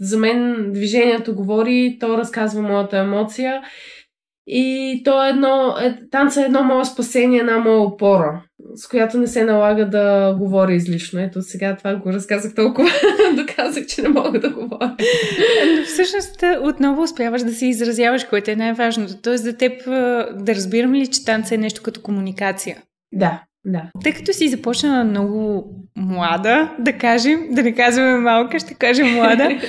За 0.00 0.18
мен 0.18 0.70
движението 0.72 1.34
говори, 1.34 1.96
то 2.00 2.18
разказва 2.18 2.62
моята 2.62 2.98
емоция. 2.98 3.62
И 4.46 5.00
то 5.04 5.26
е 5.26 5.30
едно, 5.30 5.76
е, 5.80 5.98
танца 6.10 6.42
е 6.42 6.44
едно 6.44 6.62
мое 6.62 6.84
спасение, 6.84 7.40
една 7.40 7.58
моя 7.58 7.80
опора, 7.80 8.42
с 8.74 8.88
която 8.88 9.18
не 9.18 9.26
се 9.26 9.44
налага 9.44 9.90
да 9.90 10.36
говоря 10.38 10.74
излишно. 10.74 11.20
Ето 11.20 11.42
сега 11.42 11.76
това 11.76 11.94
го 11.96 12.12
разказах 12.12 12.54
толкова, 12.54 12.88
доказах, 13.36 13.86
че 13.86 14.02
не 14.02 14.08
мога 14.08 14.40
да 14.40 14.50
говоря. 14.50 14.96
Но 15.78 15.84
всъщност 15.84 16.44
отново 16.62 17.02
успяваш 17.02 17.42
да 17.42 17.52
се 17.54 17.66
изразяваш, 17.66 18.24
което 18.24 18.50
е 18.50 18.56
най-важното. 18.56 19.14
Тоест 19.22 19.44
за 19.44 19.56
теб 19.56 19.84
да 20.34 20.54
разбирам 20.54 20.94
ли, 20.94 21.06
че 21.06 21.24
танца 21.24 21.54
е 21.54 21.58
нещо 21.58 21.82
като 21.82 22.02
комуникация? 22.02 22.76
Да, 23.12 23.42
да. 23.64 23.82
Тъй 24.02 24.12
като 24.12 24.32
си 24.32 24.48
започнала 24.48 25.04
много 25.04 25.64
млада, 25.96 26.70
да 26.78 26.92
кажем, 26.92 27.40
да 27.50 27.62
не 27.62 27.74
казваме 27.74 28.18
малка, 28.18 28.58
ще 28.58 28.74
кажем 28.74 29.14
млада, 29.14 29.48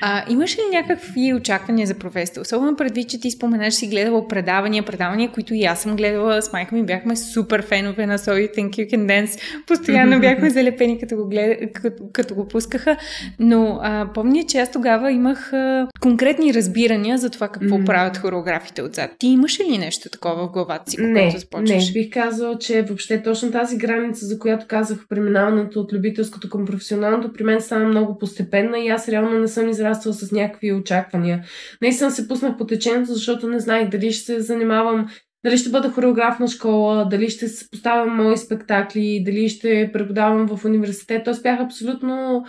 а, 0.00 0.24
имаш 0.28 0.56
ли 0.58 0.62
някакви 0.72 1.34
очаквания 1.34 1.86
за 1.86 1.94
професията? 1.94 2.40
Особено 2.40 2.76
предвид, 2.76 3.08
че 3.08 3.20
ти 3.20 3.30
споменаш, 3.30 3.74
си 3.74 3.86
гледала 3.86 4.28
предавания, 4.28 4.82
предавания, 4.82 5.30
които 5.30 5.54
и 5.54 5.64
аз 5.64 5.82
съм 5.82 5.96
гледала 5.96 6.42
с 6.42 6.52
майка 6.52 6.74
ми, 6.74 6.82
бяхме 6.82 7.16
супер 7.16 7.62
фенове 7.62 8.06
на 8.06 8.18
So 8.18 8.32
You 8.32 8.56
Think 8.56 8.68
You 8.68 8.94
Can 8.94 9.06
Dance. 9.06 9.40
Постоянно 9.66 10.20
бяхме 10.20 10.50
залепени, 10.50 10.98
като 10.98 11.16
го, 11.16 11.28
глед... 11.28 11.72
като, 11.72 12.04
като 12.12 12.34
го 12.34 12.48
пускаха. 12.48 12.96
Но 13.38 13.78
а, 13.82 14.06
помня, 14.14 14.44
че 14.48 14.58
аз 14.58 14.72
тогава 14.72 15.12
имах 15.12 15.52
а, 15.52 15.88
конкретни 16.00 16.54
разбирания 16.54 17.18
за 17.18 17.30
това 17.30 17.48
какво 17.48 17.76
mm-hmm. 17.76 17.86
правят 17.86 18.16
хореографите 18.16 18.82
отзад. 18.82 19.10
Ти 19.18 19.26
имаш 19.26 19.60
ли 19.60 19.78
нещо 19.78 20.08
такова 20.10 20.46
в 20.46 20.52
главата 20.52 20.90
си, 20.90 20.96
когато 20.96 21.38
започваш? 21.38 21.86
Не, 21.86 21.92
бих 21.92 22.10
казала, 22.12 22.58
че 22.58 22.82
въобще 22.82 23.22
точно 23.22 23.50
тази 23.50 23.76
граница, 23.76 24.26
за 24.26 24.38
която 24.38 24.66
казах, 24.68 24.98
преминаването 25.08 25.80
от 25.80 25.92
любителското 25.92 26.50
към 26.50 26.64
професионалното, 26.66 27.32
при 27.32 27.44
мен 27.44 27.60
стана 27.60 27.88
много 27.88 28.18
постепенна 28.18 28.78
и 28.78 28.88
аз 28.88 29.08
реално 29.08 29.38
не 29.38 29.48
съм 29.48 29.68
израствала 29.90 30.14
с 30.14 30.32
някакви 30.32 30.72
очаквания. 30.72 31.44
Наистина 31.82 32.10
се 32.10 32.28
пуснах 32.28 32.56
по 32.56 32.66
течението, 32.66 33.14
защото 33.14 33.48
не 33.48 33.60
знаех 33.60 33.88
дали 33.88 34.12
ще 34.12 34.24
се 34.24 34.40
занимавам 34.40 35.08
дали 35.44 35.58
ще 35.58 35.70
бъда 35.70 35.90
хореограф 35.90 36.38
на 36.38 36.48
школа, 36.48 37.08
дали 37.10 37.30
ще 37.30 37.46
поставям 37.70 38.16
мои 38.16 38.36
спектакли, 38.36 39.22
дали 39.26 39.48
ще 39.48 39.90
преподавам 39.92 40.46
в 40.48 40.64
университет. 40.64 41.24
Тоест 41.24 41.42
бях 41.42 41.60
абсолютно 41.60 42.44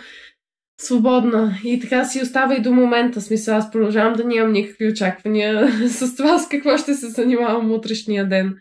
свободна. 0.80 1.54
И 1.64 1.80
така 1.80 2.04
си 2.04 2.22
остава 2.22 2.54
и 2.54 2.62
до 2.62 2.72
момента. 2.72 3.20
Смисъл, 3.20 3.56
аз 3.56 3.70
продължавам 3.70 4.12
да 4.12 4.24
нямам 4.24 4.52
никакви 4.52 4.88
очаквания 4.88 5.68
с 5.88 6.16
това 6.16 6.38
с 6.38 6.48
какво 6.48 6.76
ще 6.76 6.94
се 6.94 7.08
занимавам 7.08 7.72
утрешния 7.72 8.28
ден. 8.28 8.56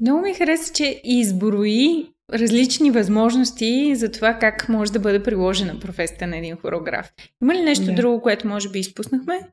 Много 0.00 0.20
ми 0.20 0.34
хареса, 0.34 0.72
че 0.72 1.00
изброи 1.04 2.06
различни 2.32 2.90
възможности 2.90 3.94
за 3.96 4.10
това 4.10 4.34
как 4.34 4.68
може 4.68 4.92
да 4.92 5.00
бъде 5.00 5.22
приложена 5.22 5.80
професията 5.80 6.26
на 6.26 6.36
един 6.36 6.56
хореограф. 6.56 7.12
Има 7.42 7.54
ли 7.54 7.62
нещо 7.62 7.86
да. 7.86 7.94
друго, 7.94 8.22
което 8.22 8.48
може 8.48 8.70
би 8.70 8.78
изпуснахме? 8.78 9.48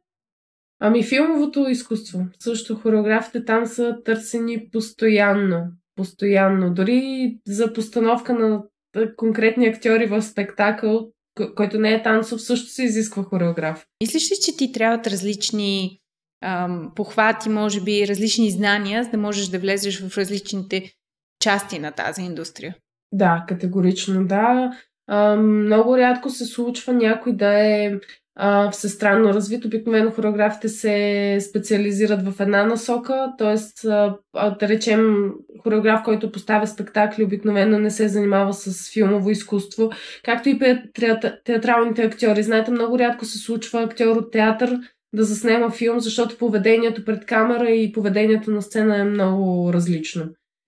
Ами 0.79 1.03
филмовото 1.03 1.69
изкуство. 1.69 2.25
Също 2.39 2.75
хореографите 2.75 3.45
там 3.45 3.65
са 3.65 3.97
търсени 4.05 4.69
постоянно. 4.71 5.63
Постоянно. 5.95 6.73
Дори 6.73 7.33
за 7.47 7.73
постановка 7.73 8.33
на 8.33 8.63
конкретни 9.15 9.67
актьори 9.67 10.05
в 10.05 10.21
спектакъл, 10.21 11.11
който 11.55 11.79
не 11.79 11.93
е 11.93 12.03
танцов, 12.03 12.41
също 12.41 12.69
се 12.69 12.83
изисква 12.83 13.23
хореограф. 13.23 13.85
Мислиш 14.03 14.31
ли, 14.31 14.35
че 14.45 14.57
ти 14.57 14.71
трябват 14.71 15.07
различни 15.07 15.99
ам, 16.43 16.91
похвати, 16.95 17.49
може 17.49 17.81
би 17.81 18.07
различни 18.07 18.51
знания, 18.51 19.03
за 19.03 19.09
да 19.09 19.17
можеш 19.17 19.47
да 19.47 19.59
влезеш 19.59 20.01
в 20.01 20.17
различните 20.17 20.93
части 21.39 21.79
на 21.79 21.91
тази 21.91 22.21
индустрия? 22.21 22.75
Да, 23.11 23.45
категорично 23.47 24.27
да. 24.27 24.71
А, 25.07 25.35
много 25.35 25.97
рядко 25.97 26.29
се 26.29 26.45
случва 26.45 26.93
някой 26.93 27.33
да 27.33 27.59
е 27.59 27.93
а, 28.35 28.71
всестранно 28.71 29.33
развит. 29.33 29.65
Обикновено 29.65 30.11
хореографите 30.11 30.69
се 30.69 31.37
специализират 31.49 32.27
в 32.27 32.39
една 32.39 32.63
насока, 32.63 33.33
т.е. 33.37 33.87
да 34.33 34.55
речем 34.61 35.31
хореограф, 35.63 36.03
който 36.03 36.31
поставя 36.31 36.67
спектакли, 36.67 37.23
обикновено 37.23 37.79
не 37.79 37.91
се 37.91 38.07
занимава 38.07 38.53
с 38.53 38.93
филмово 38.93 39.29
изкуство, 39.29 39.91
както 40.23 40.49
и 40.49 40.59
театралните 41.45 42.03
актьори. 42.03 42.43
Знаете, 42.43 42.71
много 42.71 42.99
рядко 42.99 43.25
се 43.25 43.37
случва 43.37 43.81
актьор 43.81 44.15
от 44.15 44.31
театър 44.31 44.79
да 45.13 45.23
заснема 45.23 45.69
филм, 45.69 45.99
защото 45.99 46.37
поведението 46.37 47.05
пред 47.05 47.25
камера 47.25 47.69
и 47.69 47.91
поведението 47.91 48.51
на 48.51 48.61
сцена 48.61 48.97
е 48.97 49.03
много 49.03 49.73
различно. 49.73 50.23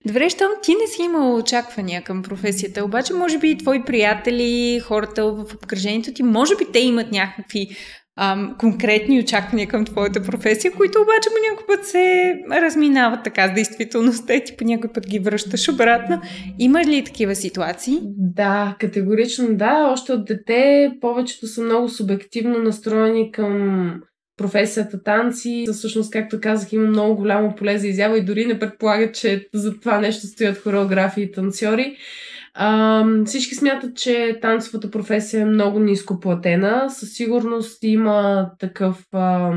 Добре, 0.06 0.30
щом 0.30 0.48
ти 0.62 0.72
не 0.72 0.86
си 0.86 1.02
имал 1.02 1.36
очаквания 1.36 2.02
към 2.02 2.22
професията, 2.22 2.84
обаче 2.84 3.14
може 3.14 3.38
би 3.38 3.50
и 3.50 3.58
твои 3.58 3.84
приятели, 3.84 4.80
хората 4.80 5.24
в 5.24 5.54
обкръжението 5.54 6.12
ти, 6.12 6.22
може 6.22 6.56
би 6.56 6.64
те 6.72 6.78
имат 6.78 7.12
някакви 7.12 7.68
ам, 8.16 8.56
конкретни 8.58 9.20
очаквания 9.20 9.68
към 9.68 9.84
твоята 9.84 10.22
професия, 10.22 10.72
които 10.72 11.00
обаче 11.00 11.28
по 11.28 11.50
някой 11.50 11.66
път 11.66 11.86
се 11.86 12.34
разминават 12.50 13.24
така 13.24 13.48
с 13.48 13.54
действителността 13.54 14.34
и 14.34 14.44
ти 14.44 14.56
по 14.56 14.64
някой 14.64 14.92
път 14.92 15.06
ги 15.06 15.18
връщаш 15.18 15.68
обратно. 15.68 16.20
Има 16.58 16.84
ли 16.84 17.04
такива 17.04 17.34
ситуации? 17.34 17.98
Да, 18.16 18.76
категорично 18.80 19.48
да. 19.56 19.88
Още 19.92 20.12
от 20.12 20.24
дете 20.24 20.90
повечето 21.00 21.46
са 21.46 21.62
много 21.62 21.88
субективно 21.88 22.58
настроени 22.58 23.32
към 23.32 23.94
професията 24.40 25.02
танци. 25.02 25.66
Всъщност, 25.72 26.10
както 26.10 26.40
казах, 26.40 26.72
има 26.72 26.86
много 26.86 27.16
голямо 27.16 27.54
поле 27.54 27.78
за 27.78 27.88
изява 27.88 28.18
и 28.18 28.24
дори 28.24 28.46
не 28.46 28.58
предполагат, 28.58 29.14
че 29.14 29.48
за 29.54 29.80
това 29.80 30.00
нещо 30.00 30.26
стоят 30.26 30.58
хореографи 30.58 31.20
и 31.22 31.32
танцори. 31.32 31.96
А, 32.54 33.04
всички 33.24 33.54
смятат, 33.54 33.96
че 33.96 34.38
танцовата 34.42 34.90
професия 34.90 35.40
е 35.40 35.44
много 35.44 35.78
ниско 35.78 36.20
платена. 36.20 36.90
Със 36.90 37.12
сигурност 37.12 37.78
има 37.82 38.50
такъв 38.58 39.06
а, 39.12 39.52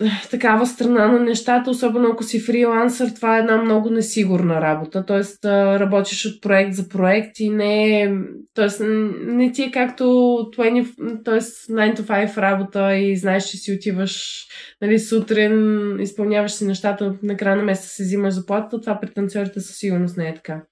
такава 0.30 0.66
страна 0.66 1.08
на 1.08 1.20
нещата, 1.20 1.70
особено 1.70 2.08
ако 2.08 2.24
си 2.24 2.40
фрилансър, 2.40 3.10
това 3.14 3.36
е 3.36 3.40
една 3.40 3.56
много 3.56 3.90
несигурна 3.90 4.60
работа. 4.60 5.06
Тоест, 5.06 5.44
работиш 5.44 6.26
от 6.26 6.42
проект 6.42 6.74
за 6.74 6.88
проект 6.88 7.40
и 7.40 7.50
не, 7.50 8.12
тоест, 8.54 8.82
не 9.26 9.52
ти 9.52 9.62
е 9.62 9.70
както 9.70 10.04
20, 10.04 11.24
тоест 11.24 11.68
9 11.68 11.98
to 11.98 12.00
5 12.00 12.36
работа 12.36 12.96
и 12.96 13.16
знаеш, 13.16 13.44
че 13.44 13.56
си 13.56 13.72
отиваш 13.72 14.46
нали, 14.82 14.98
сутрин, 14.98 16.00
изпълняваш 16.00 16.52
си 16.52 16.66
нещата, 16.66 17.14
на 17.22 17.36
края 17.36 17.56
на 17.56 17.62
месеца 17.62 17.88
се 17.88 18.02
взимаш 18.02 18.34
заплата, 18.34 18.80
това 18.80 19.00
при 19.00 19.10
танцорите 19.10 19.60
със 19.60 19.76
сигурност 19.76 20.16
не 20.16 20.28
е 20.28 20.34
така. 20.34 20.62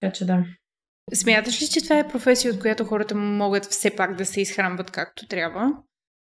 Така 0.00 0.12
че 0.12 0.26
да. 0.26 0.44
Смяташ 1.14 1.62
ли, 1.62 1.66
че 1.66 1.82
това 1.82 1.98
е 1.98 2.08
професия, 2.08 2.52
от 2.52 2.60
която 2.60 2.84
хората 2.84 3.14
могат 3.14 3.64
все 3.64 3.90
пак 3.90 4.16
да 4.16 4.26
се 4.26 4.40
изхранват 4.40 4.90
както 4.90 5.26
трябва? 5.26 5.72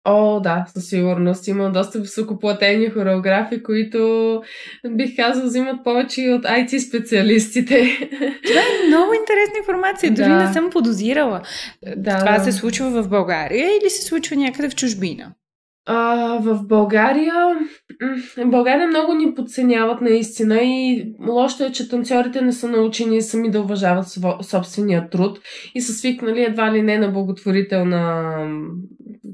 О, 0.05 0.39
да, 0.39 0.65
със 0.73 0.89
сигурност. 0.89 1.47
Има 1.47 1.71
доста 1.71 1.99
високоплатени 1.99 2.89
хореографи, 2.89 3.63
които 3.63 4.41
бих 4.89 5.15
казал 5.15 5.45
взимат 5.45 5.83
повече 5.83 6.21
от 6.21 6.43
IT 6.43 6.77
специалистите. 6.77 7.97
Това 8.45 8.61
е 8.61 8.87
много 8.87 9.13
интересна 9.13 9.57
информация. 9.59 10.13
Дори 10.13 10.29
да. 10.29 10.47
не 10.47 10.53
съм 10.53 10.69
подозирала. 10.69 11.41
Да, 11.97 12.19
Това 12.19 12.39
се 12.39 12.51
случва 12.51 13.03
в 13.03 13.09
България 13.09 13.67
или 13.81 13.89
се 13.89 14.01
случва 14.01 14.35
някъде 14.35 14.69
в 14.69 14.75
чужбина? 14.75 15.31
А, 15.85 16.37
в 16.39 16.67
България, 16.67 17.33
в 18.37 18.45
България 18.45 18.87
много 18.87 19.13
ни 19.13 19.35
подценяват 19.35 20.01
наистина 20.01 20.61
и 20.61 21.13
лошо 21.27 21.63
е, 21.63 21.71
че 21.71 21.89
танцорите 21.89 22.41
не 22.41 22.51
са 22.51 22.67
научени 22.67 23.21
сами 23.21 23.51
да 23.51 23.61
уважават 23.61 24.05
собствения 24.41 25.09
труд 25.09 25.39
и 25.75 25.81
са 25.81 25.93
свикнали 25.93 26.43
едва 26.43 26.73
ли 26.73 26.81
не 26.81 26.97
на 26.97 27.07
благотворителна 27.07 28.35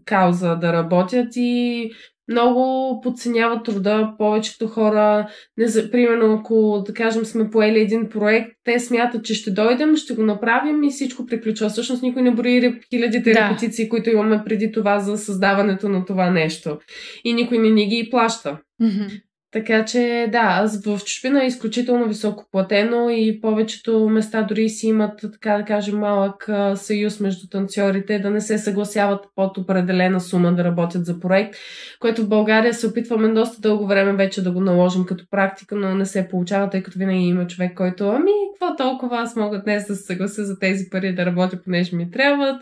кауза 0.05 0.55
да 0.55 0.73
работят 0.73 1.27
и 1.35 1.91
много 2.27 3.01
подценяват 3.01 3.65
труда. 3.65 4.13
Повечето 4.17 4.67
хора, 4.67 5.29
не, 5.57 5.91
примерно 5.91 6.33
ако 6.33 6.83
да 6.85 6.93
кажем 6.93 7.25
сме 7.25 7.49
поели 7.49 7.79
един 7.79 8.09
проект, 8.09 8.51
те 8.63 8.79
смятат, 8.79 9.25
че 9.25 9.33
ще 9.33 9.51
дойдем, 9.51 9.95
ще 9.95 10.13
го 10.13 10.23
направим 10.23 10.83
и 10.83 10.89
всичко 10.89 11.25
приключва. 11.25 11.69
Всъщност 11.69 12.03
никой 12.03 12.21
не 12.21 12.31
брои 12.31 12.79
хилядите 12.89 13.33
да. 13.33 13.49
репетиции, 13.49 13.89
които 13.89 14.09
имаме 14.09 14.41
преди 14.45 14.71
това 14.71 14.99
за 14.99 15.17
създаването 15.17 15.89
на 15.89 16.05
това 16.05 16.29
нещо. 16.29 16.77
И 17.23 17.33
никой 17.33 17.57
не 17.57 17.69
ни 17.69 17.87
ги 17.87 18.09
плаща. 18.11 18.57
Mm-hmm. 18.81 19.21
Така 19.51 19.85
че 19.85 20.29
да, 20.31 20.67
в 20.85 20.99
чужбина 21.05 21.43
е 21.43 21.47
изключително 21.47 22.07
високо 22.07 22.45
платено 22.51 23.09
и 23.09 23.41
повечето 23.41 24.09
места 24.09 24.41
дори 24.43 24.69
си 24.69 24.87
имат, 24.87 25.19
така 25.21 25.57
да 25.57 25.63
кажем, 25.63 25.99
малък 25.99 26.49
съюз 26.75 27.19
между 27.19 27.47
танцорите, 27.47 28.19
да 28.19 28.29
не 28.29 28.41
се 28.41 28.57
съгласяват 28.57 29.25
под 29.35 29.57
определена 29.57 30.19
сума 30.21 30.55
да 30.55 30.63
работят 30.63 31.05
за 31.05 31.19
проект, 31.19 31.55
което 31.99 32.21
в 32.21 32.29
България 32.29 32.73
се 32.73 32.87
опитваме 32.87 33.33
доста 33.33 33.61
дълго 33.61 33.87
време 33.87 34.13
вече 34.13 34.43
да 34.43 34.51
го 34.51 34.61
наложим 34.61 35.05
като 35.05 35.25
практика, 35.31 35.75
но 35.75 35.95
не 35.95 36.05
се 36.05 36.27
получава, 36.27 36.69
тъй 36.69 36.83
като 36.83 36.99
винаги 36.99 37.25
има 37.25 37.47
човек, 37.47 37.77
който, 37.77 38.09
ами, 38.09 38.31
какво 38.53 38.75
толкова 38.75 39.17
аз 39.17 39.35
мога 39.35 39.61
днес 39.63 39.87
да 39.87 39.95
се 39.95 40.03
съглася 40.03 40.45
за 40.45 40.59
тези 40.59 40.89
пари 40.89 41.15
да 41.15 41.25
работя, 41.25 41.61
понеже 41.63 41.95
ми 41.95 42.11
трябват, 42.11 42.61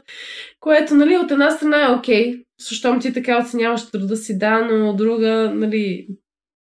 което, 0.59 0.95
нали, 0.95 1.17
от 1.17 1.31
една 1.31 1.51
страна 1.51 1.85
е 1.85 1.95
окей, 1.95 2.33
okay, 2.33 2.43
защото 2.59 2.99
ти 2.99 3.13
така 3.13 3.39
оценяваш 3.39 3.91
труда 3.91 4.15
си, 4.17 4.37
да, 4.37 4.61
но 4.61 4.89
от 4.89 4.97
друга, 4.97 5.51
нали, 5.55 6.07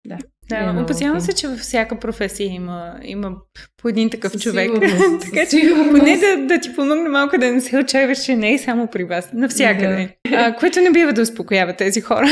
да. 0.05 0.17
Да, 0.49 0.57
е 0.57 0.81
опасявам 0.81 1.21
се, 1.21 1.33
че 1.33 1.47
във 1.47 1.59
всяка 1.59 1.99
професия 1.99 2.47
има, 2.47 2.93
има 3.03 3.31
по 3.81 3.89
един 3.89 4.09
такъв 4.09 4.31
със 4.31 4.41
човек. 4.41 4.71
Сигурност, 4.73 5.21
така 5.21 5.45
че 5.49 5.73
поне 5.91 6.17
да, 6.17 6.37
да 6.47 6.59
ти 6.59 6.75
помогне 6.75 7.09
малко 7.09 7.37
да 7.37 7.51
не 7.51 7.61
се 7.61 7.77
очакваш, 7.77 8.23
че 8.25 8.35
не 8.35 8.53
е 8.53 8.57
само 8.57 8.87
при 8.87 9.03
вас, 9.03 9.29
навсякъде. 9.33 10.15
Да. 10.29 10.37
А, 10.37 10.55
което 10.55 10.81
не 10.81 10.91
бива 10.91 11.13
да 11.13 11.21
успокоява 11.21 11.73
тези 11.73 12.01
хора. 12.01 12.27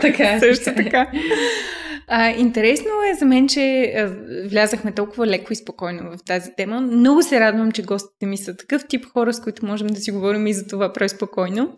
Така 0.00 0.32
е. 0.32 0.40
Също 0.40 0.64
така. 0.64 1.06
А, 2.14 2.30
интересно 2.30 2.90
е 3.12 3.14
за 3.18 3.24
мен, 3.24 3.48
че 3.48 3.82
а, 3.96 4.14
влязахме 4.48 4.92
толкова 4.92 5.26
леко 5.26 5.52
и 5.52 5.56
спокойно 5.56 6.10
в 6.10 6.24
тази 6.24 6.50
тема. 6.56 6.80
Много 6.80 7.22
се 7.22 7.40
радвам, 7.40 7.72
че 7.72 7.82
гостите 7.82 8.26
ми 8.26 8.36
са 8.36 8.56
такъв 8.56 8.86
тип 8.88 9.06
хора, 9.12 9.32
с 9.32 9.40
които 9.40 9.66
можем 9.66 9.86
да 9.86 10.00
си 10.00 10.10
говорим 10.10 10.46
и 10.46 10.54
за 10.54 10.66
това 10.66 10.92
преспокойно. 10.92 11.76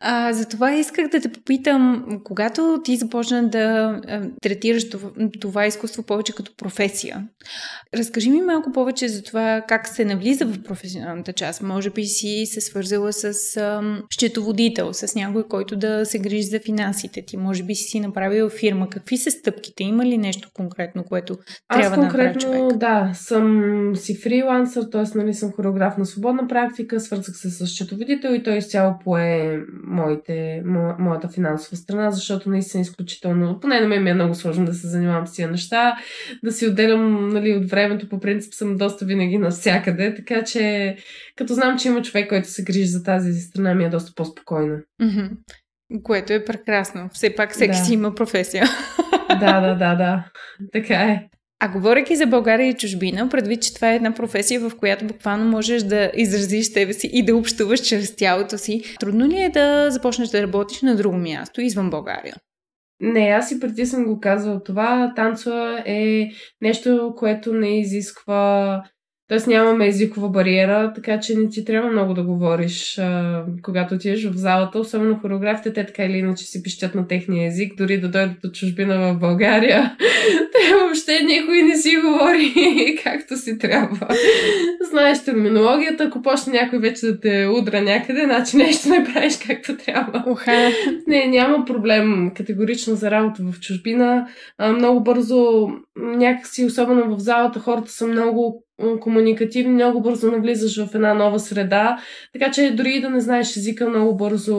А, 0.00 0.32
затова 0.32 0.74
исках 0.74 1.08
да 1.08 1.20
те 1.20 1.32
попитам, 1.32 2.06
когато 2.24 2.80
ти 2.84 2.96
започна 2.96 3.48
да 3.48 3.60
а, 4.08 4.22
третираш 4.42 4.90
това, 4.90 5.10
това 5.40 5.66
изкуство 5.66 6.02
повече 6.02 6.34
като 6.34 6.56
професия, 6.56 7.26
разкажи 7.94 8.30
ми 8.30 8.40
малко 8.40 8.72
повече 8.72 9.08
за 9.08 9.22
това 9.22 9.62
как 9.68 9.88
се 9.88 10.04
навлиза 10.04 10.44
в 10.46 10.62
професионалната 10.62 11.32
част. 11.32 11.62
Може 11.62 11.90
би 11.90 12.04
си 12.04 12.46
се 12.46 12.60
свързала 12.60 13.12
с 13.12 13.56
а, 13.56 13.82
счетоводител, 14.10 14.92
с 14.92 15.14
някой, 15.14 15.48
който 15.48 15.76
да 15.76 16.06
се 16.06 16.18
грижи 16.18 16.42
за 16.42 16.60
финансите 16.60 17.22
ти. 17.26 17.36
Може 17.36 17.62
би 17.62 17.74
си 17.74 18.00
направил 18.00 18.48
фирма. 18.48 18.90
Какви 18.90 19.16
са 19.16 19.30
стъпките? 19.58 19.84
Има 19.84 20.06
ли 20.06 20.18
нещо 20.18 20.50
конкретно, 20.54 21.04
което 21.04 21.38
трябва 21.72 21.96
да 21.96 22.02
направи 22.02 22.38
човек? 22.38 22.76
да, 22.76 23.10
съм 23.14 23.92
си 23.96 24.16
фрилансър, 24.16 24.84
т.е. 24.92 25.18
Нали, 25.18 25.34
съм 25.34 25.52
хореограф 25.52 25.98
на 25.98 26.06
свободна 26.06 26.48
практика, 26.48 27.00
свързах 27.00 27.36
се 27.36 27.50
с 27.50 27.66
счетоводител 27.66 28.30
и 28.30 28.42
той 28.42 28.56
изцяло 28.56 28.94
пое 29.04 29.58
моите, 29.84 30.62
мо, 30.64 30.94
моята 30.98 31.28
финансова 31.28 31.76
страна, 31.76 32.10
защото 32.10 32.50
наистина 32.50 32.80
е 32.80 32.82
изключително, 32.82 33.60
поне 33.60 33.80
на 33.80 33.88
мен 33.88 34.02
ми 34.02 34.10
е 34.10 34.14
много 34.14 34.34
сложно 34.34 34.64
да 34.64 34.74
се 34.74 34.88
занимавам 34.88 35.26
с 35.26 35.32
тия 35.32 35.50
неща, 35.50 35.96
да 36.44 36.52
си 36.52 36.66
отделям 36.66 37.28
нали, 37.28 37.56
от 37.56 37.70
времето, 37.70 38.08
по 38.08 38.20
принцип 38.20 38.54
съм 38.54 38.76
доста 38.76 39.04
винаги 39.04 39.38
навсякъде, 39.38 40.14
така 40.14 40.44
че 40.44 40.96
като 41.36 41.54
знам, 41.54 41.78
че 41.78 41.88
има 41.88 42.02
човек, 42.02 42.28
който 42.28 42.48
се 42.48 42.64
грижи 42.64 42.86
за 42.86 43.02
тази 43.02 43.32
страна, 43.32 43.74
ми 43.74 43.84
е 43.84 43.88
доста 43.88 44.12
по-спокойна. 44.14 44.78
Mm-hmm. 45.02 45.30
Което 46.02 46.32
е 46.32 46.44
прекрасно. 46.44 47.08
Все 47.12 47.34
пак 47.34 47.52
всеки 47.52 47.78
да. 47.78 47.84
си 47.84 47.94
има 47.94 48.14
професия. 48.14 48.64
Да, 49.40 49.60
да, 49.60 49.74
да, 49.74 49.94
да. 49.94 50.24
Така 50.72 50.94
е. 50.94 51.28
А 51.60 51.68
говоряки 51.68 52.16
за 52.16 52.26
България 52.26 52.68
и 52.68 52.74
чужбина, 52.74 53.28
предвид, 53.28 53.62
че 53.62 53.74
това 53.74 53.92
е 53.92 53.96
една 53.96 54.14
професия, 54.14 54.60
в 54.60 54.76
която 54.76 55.06
буквално 55.06 55.44
можеш 55.44 55.82
да 55.82 56.10
изразиш 56.14 56.66
себе 56.66 56.92
си 56.92 57.10
и 57.12 57.24
да 57.24 57.36
общуваш 57.36 57.80
чрез 57.80 58.16
тялото 58.16 58.58
си, 58.58 58.82
трудно 59.00 59.26
ли 59.26 59.42
е 59.42 59.48
да 59.48 59.90
започнеш 59.90 60.28
да 60.28 60.42
работиш 60.42 60.82
на 60.82 60.96
друго 60.96 61.16
място, 61.16 61.60
извън 61.60 61.90
България? 61.90 62.34
Не, 63.00 63.20
аз 63.20 63.50
и 63.50 63.60
преди 63.60 63.86
съм 63.86 64.04
го 64.04 64.20
казвал 64.20 64.60
това. 64.64 65.12
Танцова 65.16 65.82
е 65.86 66.30
нещо, 66.60 67.14
което 67.16 67.52
не 67.52 67.80
изисква 67.80 68.82
Тоест 69.28 69.46
нямаме 69.46 69.86
езикова 69.88 70.28
бариера, 70.28 70.92
така 70.94 71.20
че 71.20 71.34
не 71.34 71.48
ти 71.48 71.64
трябва 71.64 71.90
много 71.90 72.14
да 72.14 72.22
говориш, 72.22 72.98
а, 72.98 73.44
когато 73.62 73.94
отидеш 73.94 74.24
в 74.24 74.36
залата. 74.36 74.78
Особено 74.78 75.18
хореографите, 75.18 75.72
те 75.72 75.86
така 75.86 76.04
или 76.04 76.18
иначе 76.18 76.44
си 76.44 76.62
пищят 76.62 76.94
на 76.94 77.06
техния 77.06 77.48
език, 77.48 77.72
дори 77.78 78.00
да 78.00 78.08
дойдат 78.08 78.44
от 78.44 78.54
чужбина 78.54 78.98
в 78.98 79.18
България. 79.18 79.96
те 80.52 80.74
въобще 80.74 81.18
никой 81.24 81.62
не 81.62 81.76
си 81.76 81.96
говори 81.96 82.54
както 83.04 83.36
си 83.36 83.58
трябва. 83.58 84.08
Знаеш 84.90 85.24
терминологията, 85.24 86.04
ако 86.04 86.22
почне 86.22 86.52
някой 86.52 86.78
вече 86.78 87.06
да 87.06 87.20
те 87.20 87.46
удра 87.46 87.80
някъде, 87.80 88.24
значи 88.24 88.56
нещо 88.56 88.88
не 88.88 89.04
правиш 89.04 89.38
както 89.46 89.76
трябва. 89.76 90.24
Уха. 90.26 90.70
Не, 91.06 91.26
няма 91.26 91.64
проблем 91.64 92.30
категорично 92.36 92.94
за 92.94 93.10
работа 93.10 93.42
в 93.42 93.60
чужбина. 93.60 94.28
А, 94.58 94.72
много 94.72 95.00
бързо, 95.00 95.68
някакси, 95.96 96.64
особено 96.64 97.16
в 97.16 97.18
залата, 97.18 97.60
хората 97.60 97.92
са 97.92 98.06
много 98.06 98.64
комуникативни, 99.00 99.74
много 99.74 100.02
бързо 100.02 100.30
навлизаш 100.30 100.86
в 100.86 100.94
една 100.94 101.14
нова 101.14 101.40
среда, 101.40 101.98
така 102.32 102.50
че 102.50 102.70
дори 102.70 102.94
и 102.94 103.00
да 103.00 103.10
не 103.10 103.20
знаеш 103.20 103.56
езика, 103.56 103.88
много 103.88 104.16
бързо 104.16 104.56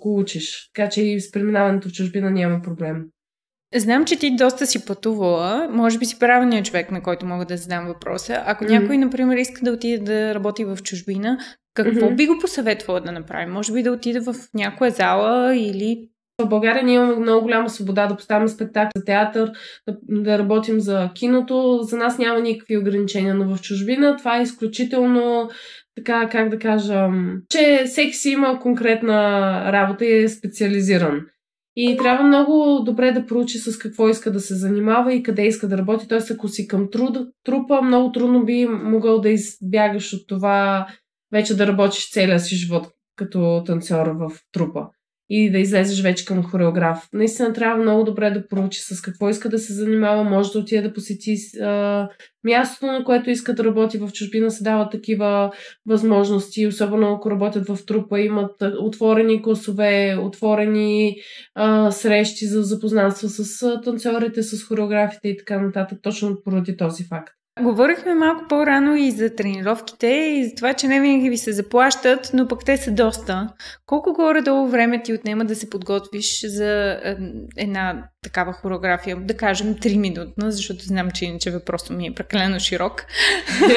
го 0.00 0.18
учиш. 0.18 0.70
Така 0.74 0.88
че 0.88 1.02
и 1.02 1.20
с 1.20 1.32
преминаването 1.32 1.88
в 1.88 1.92
чужбина 1.92 2.30
няма 2.30 2.62
проблем. 2.62 3.04
Знам, 3.74 4.04
че 4.04 4.18
ти 4.18 4.36
доста 4.36 4.66
си 4.66 4.84
пътувала. 4.86 5.68
Може 5.72 5.98
би 5.98 6.04
си 6.04 6.18
правилният 6.18 6.66
човек, 6.66 6.90
на 6.90 7.02
който 7.02 7.26
мога 7.26 7.44
да 7.44 7.56
задам 7.56 7.86
въпроса. 7.86 8.42
Ако 8.46 8.64
mm-hmm. 8.64 8.78
някой, 8.78 8.98
например, 8.98 9.36
иска 9.36 9.64
да 9.64 9.72
отиде 9.72 9.98
да 9.98 10.34
работи 10.34 10.64
в 10.64 10.78
чужбина, 10.82 11.38
какво 11.74 12.06
mm-hmm. 12.06 12.16
би 12.16 12.26
го 12.26 12.38
посъветвала 12.40 13.00
да 13.00 13.12
направи? 13.12 13.46
Може 13.46 13.72
би 13.72 13.82
да 13.82 13.92
отиде 13.92 14.20
в 14.20 14.34
някоя 14.54 14.90
зала 14.90 15.56
или 15.56 16.08
в 16.44 16.48
България 16.48 16.84
ние 16.84 16.94
имаме 16.94 17.16
много 17.16 17.42
голяма 17.42 17.70
свобода 17.70 18.06
да 18.06 18.16
поставяме 18.16 18.48
спектакъл 18.48 18.90
за 18.96 19.04
театър, 19.04 19.52
да, 19.88 19.96
да 20.08 20.38
работим 20.38 20.80
за 20.80 21.10
киното. 21.14 21.78
За 21.82 21.96
нас 21.96 22.18
няма 22.18 22.40
никакви 22.40 22.76
ограничения, 22.76 23.34
но 23.34 23.56
в 23.56 23.60
чужбина 23.60 24.16
това 24.16 24.38
е 24.38 24.42
изключително 24.42 25.50
така, 25.96 26.28
как 26.28 26.48
да 26.48 26.58
кажа, 26.58 27.08
че 27.48 27.82
всеки 27.86 28.12
си 28.12 28.30
има 28.30 28.60
конкретна 28.60 29.18
работа 29.72 30.04
и 30.04 30.22
е 30.22 30.28
специализиран. 30.28 31.20
И 31.76 31.96
трябва 31.96 32.24
много 32.24 32.82
добре 32.84 33.12
да 33.12 33.26
проучи 33.26 33.58
с 33.58 33.78
какво 33.78 34.08
иска 34.08 34.32
да 34.32 34.40
се 34.40 34.54
занимава 34.54 35.14
и 35.14 35.22
къде 35.22 35.46
иска 35.46 35.68
да 35.68 35.78
работи. 35.78 36.08
Тоест, 36.08 36.30
ако 36.30 36.48
си 36.48 36.68
към 36.68 36.90
труд, 36.90 37.18
трупа, 37.44 37.82
много 37.82 38.12
трудно 38.12 38.44
би 38.44 38.66
могъл 38.66 39.20
да 39.20 39.30
избягаш 39.30 40.12
от 40.12 40.28
това 40.28 40.86
вече 41.32 41.56
да 41.56 41.66
работиш 41.66 42.10
целия 42.10 42.40
си 42.40 42.56
живот 42.56 42.86
като 43.16 43.62
танцор 43.66 44.06
в 44.06 44.30
трупа 44.52 44.88
и 45.30 45.50
да 45.50 45.58
излезеш 45.58 46.02
вече 46.02 46.24
към 46.24 46.42
хореограф. 46.42 47.08
Наистина 47.12 47.52
трябва 47.52 47.82
много 47.82 48.04
добре 48.04 48.30
да 48.30 48.48
проучи 48.48 48.80
с 48.80 49.02
какво 49.02 49.28
иска 49.28 49.48
да 49.48 49.58
се 49.58 49.72
занимава, 49.72 50.24
може 50.24 50.52
да 50.52 50.58
отиде 50.58 50.82
да 50.82 50.92
посети 50.92 51.36
а, 51.62 52.08
мястото, 52.44 52.86
на 52.86 53.04
което 53.04 53.30
иска 53.30 53.54
да 53.54 53.64
работи 53.64 53.98
в 53.98 54.10
чужбина, 54.12 54.50
се 54.50 54.64
дават 54.64 54.90
такива 54.90 55.52
възможности, 55.86 56.66
особено 56.66 57.12
ако 57.12 57.30
работят 57.30 57.68
в 57.68 57.78
трупа, 57.86 58.20
имат 58.20 58.62
отворени 58.80 59.42
класове, 59.42 60.16
отворени 60.20 61.16
а, 61.54 61.90
срещи 61.90 62.46
за 62.46 62.62
запознанство 62.62 63.28
с 63.28 63.80
танцорите, 63.84 64.42
с 64.42 64.64
хореографите 64.64 65.28
и 65.28 65.36
така 65.36 65.60
нататък, 65.60 65.98
точно 66.02 66.42
поради 66.44 66.76
този 66.76 67.04
факт. 67.04 67.39
Говорихме 67.62 68.14
малко 68.14 68.44
по-рано 68.48 68.96
и 68.96 69.10
за 69.10 69.34
тренировките 69.34 70.06
и 70.06 70.44
за 70.44 70.54
това, 70.54 70.74
че 70.74 70.88
не 70.88 71.00
винаги 71.00 71.30
ви 71.30 71.36
се 71.36 71.52
заплащат, 71.52 72.30
но 72.34 72.48
пък 72.48 72.64
те 72.64 72.76
са 72.76 72.90
доста. 72.90 73.48
Колко 73.86 74.12
горе-долу 74.12 74.68
време 74.68 75.02
ти 75.02 75.14
отнема 75.14 75.44
да 75.44 75.54
се 75.54 75.70
подготвиш 75.70 76.46
за 76.46 77.00
една 77.56 78.04
такава 78.22 78.52
хореография? 78.52 79.16
Да 79.16 79.36
кажем 79.36 79.74
3 79.74 79.98
минутна, 79.98 80.52
защото 80.52 80.84
знам, 80.84 81.10
че 81.10 81.24
иначе 81.24 81.50
въпросът 81.50 81.96
ми 81.96 82.06
е 82.06 82.14
прекалено 82.14 82.58
широк. 82.60 83.06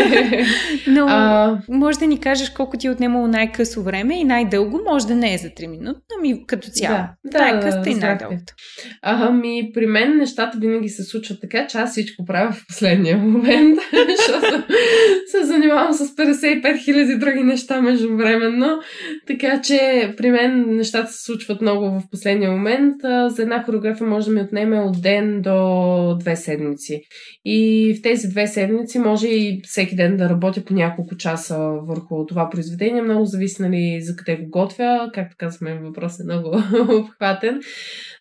но 0.87 1.05
а... 1.09 1.57
може 1.69 1.99
да 1.99 2.07
ни 2.07 2.19
кажеш 2.19 2.49
колко 2.49 2.77
ти 2.77 2.87
е 2.87 2.91
отнемало 2.91 3.27
най-късо 3.27 3.83
време 3.83 4.19
и 4.19 4.23
най-дълго, 4.23 4.81
може 4.89 5.07
да 5.07 5.15
не 5.15 5.33
е 5.33 5.37
за 5.37 5.47
3 5.47 5.67
минути, 5.67 5.99
ами 6.19 6.47
като 6.47 6.67
цяло. 6.69 7.03
Да, 7.25 7.37
най-късата 7.37 7.89
и 7.89 7.95
най-дългото. 7.95 8.53
Ами, 9.01 9.71
при 9.73 9.85
мен 9.85 10.17
нещата 10.17 10.57
винаги 10.57 10.89
се 10.89 11.03
случват 11.03 11.41
така, 11.41 11.67
че 11.67 11.77
аз 11.77 11.91
всичко 11.91 12.25
правя 12.25 12.51
в 12.51 12.63
последния 12.67 13.17
момент 13.33 13.72
момент, 13.73 14.09
защото 14.17 14.63
се 15.27 15.43
занимавам 15.43 15.93
с 15.93 16.15
55 16.15 16.83
хиляди 16.83 17.15
други 17.15 17.43
неща 17.43 17.81
междувременно. 17.81 18.79
Така 19.27 19.61
че 19.61 20.13
при 20.17 20.31
мен 20.31 20.75
нещата 20.75 21.11
се 21.11 21.23
случват 21.23 21.61
много 21.61 21.85
в 21.85 22.01
последния 22.11 22.51
момент. 22.51 22.95
За 23.27 23.41
една 23.41 23.63
хореография 23.63 24.07
може 24.07 24.27
да 24.27 24.33
ми 24.33 24.41
отнеме 24.41 24.79
от 24.79 25.01
ден 25.01 25.41
до 25.41 26.17
две 26.19 26.35
седмици. 26.35 27.01
И 27.45 27.93
в 27.99 28.01
тези 28.01 28.27
две 28.27 28.47
седмици 28.47 28.99
може 28.99 29.27
и 29.27 29.61
всеки 29.63 29.95
ден 29.95 30.17
да 30.17 30.29
работя 30.29 30.65
по 30.65 30.73
няколко 30.73 31.17
часа 31.17 31.57
върху 31.87 32.25
това 32.25 32.49
произведение. 32.49 33.01
Много 33.01 33.25
зависи 33.25 33.61
нали, 33.61 33.99
за 34.01 34.15
къде 34.15 34.35
го 34.35 34.49
готвя. 34.49 35.09
Както 35.13 35.35
казваме, 35.39 35.79
въпрос 35.83 36.19
е 36.19 36.23
много 36.23 36.49
обхватен. 36.89 37.61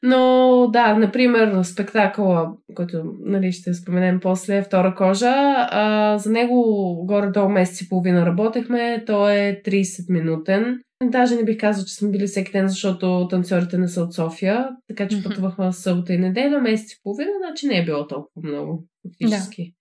Но 0.02 0.68
да, 0.72 0.94
например, 0.94 1.62
спектакъла, 1.62 2.48
който 2.74 3.02
нали, 3.24 3.52
ще 3.52 3.74
споменем 3.74 4.20
после, 4.22 4.62
Втора 4.62 4.94
кожа, 4.94 5.31
а, 5.70 6.18
за 6.18 6.30
него 6.30 6.62
горе-долу 7.06 7.48
месец 7.48 7.80
и 7.80 7.88
половина 7.88 8.26
работехме. 8.26 9.02
Той 9.06 9.34
е 9.34 9.62
30-минутен. 9.62 10.78
Даже 11.04 11.36
не 11.36 11.44
бих 11.44 11.60
казал, 11.60 11.84
че 11.84 11.94
сме 11.94 12.10
били 12.10 12.26
всеки 12.26 12.52
ден, 12.52 12.68
защото 12.68 13.28
танцорите 13.30 13.78
не 13.78 13.88
са 13.88 14.02
от 14.02 14.14
София, 14.14 14.68
така 14.88 15.08
че 15.08 15.16
mm-hmm. 15.16 15.28
пътувахме 15.28 15.72
събота 15.72 16.12
и 16.12 16.18
неделя, 16.18 16.60
месец 16.60 16.92
и 16.92 17.00
половина, 17.02 17.30
значи 17.46 17.66
не 17.66 17.78
е 17.78 17.84
било 17.84 18.06
толкова 18.06 18.48
много 18.48 18.84
фактически. 19.02 19.74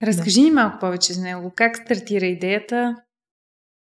Да. 0.00 0.06
Разкажи 0.06 0.42
ни 0.42 0.50
малко 0.50 0.78
повече 0.80 1.12
за 1.12 1.22
него. 1.22 1.52
Как 1.54 1.76
стартира 1.76 2.26
идеята? 2.26 2.96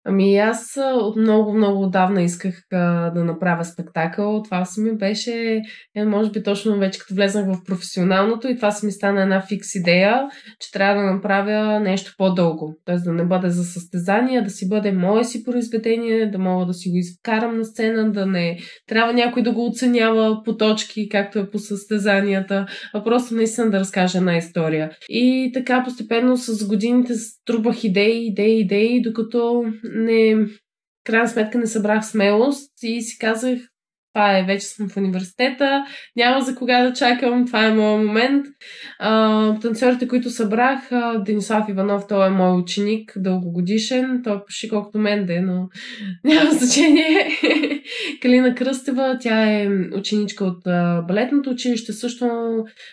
Ами 0.04 0.38
аз 0.38 0.78
от 0.94 1.16
много, 1.16 1.54
много 1.54 1.82
отдавна 1.82 2.22
исках 2.22 2.54
да 2.70 3.24
направя 3.24 3.64
спектакъл. 3.64 4.42
Това 4.42 4.64
си 4.64 4.80
ми 4.80 4.96
беше, 4.96 5.62
е, 5.96 6.04
може 6.04 6.30
би 6.30 6.42
точно 6.42 6.78
вече 6.78 6.98
като 6.98 7.14
влезнах 7.14 7.46
в 7.46 7.64
професионалното 7.64 8.48
и 8.48 8.56
това 8.56 8.70
си 8.70 8.86
ми 8.86 8.92
стана 8.92 9.22
една 9.22 9.40
фикс 9.40 9.74
идея, 9.74 10.22
че 10.60 10.70
трябва 10.72 11.02
да 11.02 11.12
направя 11.12 11.80
нещо 11.80 12.14
по-дълго. 12.18 12.76
Тоест 12.84 13.04
да 13.04 13.12
не 13.12 13.24
бъде 13.24 13.48
за 13.48 13.64
състезание, 13.64 14.42
да 14.42 14.50
си 14.50 14.68
бъде 14.68 14.92
мое 14.92 15.24
си 15.24 15.44
произведение, 15.44 16.30
да 16.30 16.38
мога 16.38 16.66
да 16.66 16.74
си 16.74 16.90
го 16.90 16.96
изкарам 16.96 17.58
на 17.58 17.64
сцена, 17.64 18.12
да 18.12 18.26
не 18.26 18.58
трябва 18.86 19.12
някой 19.12 19.42
да 19.42 19.52
го 19.52 19.66
оценява 19.66 20.42
по 20.44 20.56
точки, 20.56 21.08
както 21.08 21.38
е 21.38 21.50
по 21.50 21.58
състезанията, 21.58 22.66
а 22.94 23.04
просто 23.04 23.34
наистина 23.34 23.70
да 23.70 23.80
разкажа 23.80 24.18
една 24.18 24.36
история. 24.36 24.90
И 25.08 25.50
така 25.54 25.84
постепенно 25.84 26.36
с 26.36 26.68
годините 26.68 27.14
струбах 27.14 27.84
идеи, 27.84 28.26
идеи, 28.26 28.60
идеи, 28.60 29.02
докато 29.02 29.64
не, 29.92 30.46
крайна 31.04 31.28
сметка 31.28 31.58
не 31.58 31.66
събрах 31.66 32.06
смелост 32.06 32.72
и 32.82 33.02
си 33.02 33.18
казах, 33.18 33.60
това 34.18 34.38
е, 34.38 34.44
вече 34.44 34.66
съм 34.66 34.88
в 34.88 34.96
университета, 34.96 35.84
няма 36.16 36.40
за 36.40 36.54
кога 36.54 36.82
да 36.82 36.92
чакам, 36.92 37.46
това 37.46 37.66
е 37.66 37.74
моят 37.74 38.06
момент. 38.06 38.46
А, 38.98 39.60
танцорите, 39.60 40.08
които 40.08 40.30
събрах, 40.30 40.90
Денислав 41.24 41.68
Иванов, 41.68 42.06
той 42.08 42.26
е 42.26 42.30
мой 42.30 42.58
ученик, 42.58 43.12
дългогодишен, 43.16 44.20
той 44.24 44.36
е 44.36 44.40
почти 44.46 44.68
колкото 44.68 44.98
мен 44.98 45.26
да 45.26 45.34
е, 45.34 45.40
но 45.40 45.68
няма 46.24 46.50
значение. 46.50 47.28
Калина 48.22 48.54
Кръстева, 48.54 49.16
тя 49.20 49.52
е 49.52 49.68
ученичка 49.96 50.44
от 50.44 50.62
балетното 51.06 51.50
училище, 51.50 51.92
също 51.92 52.26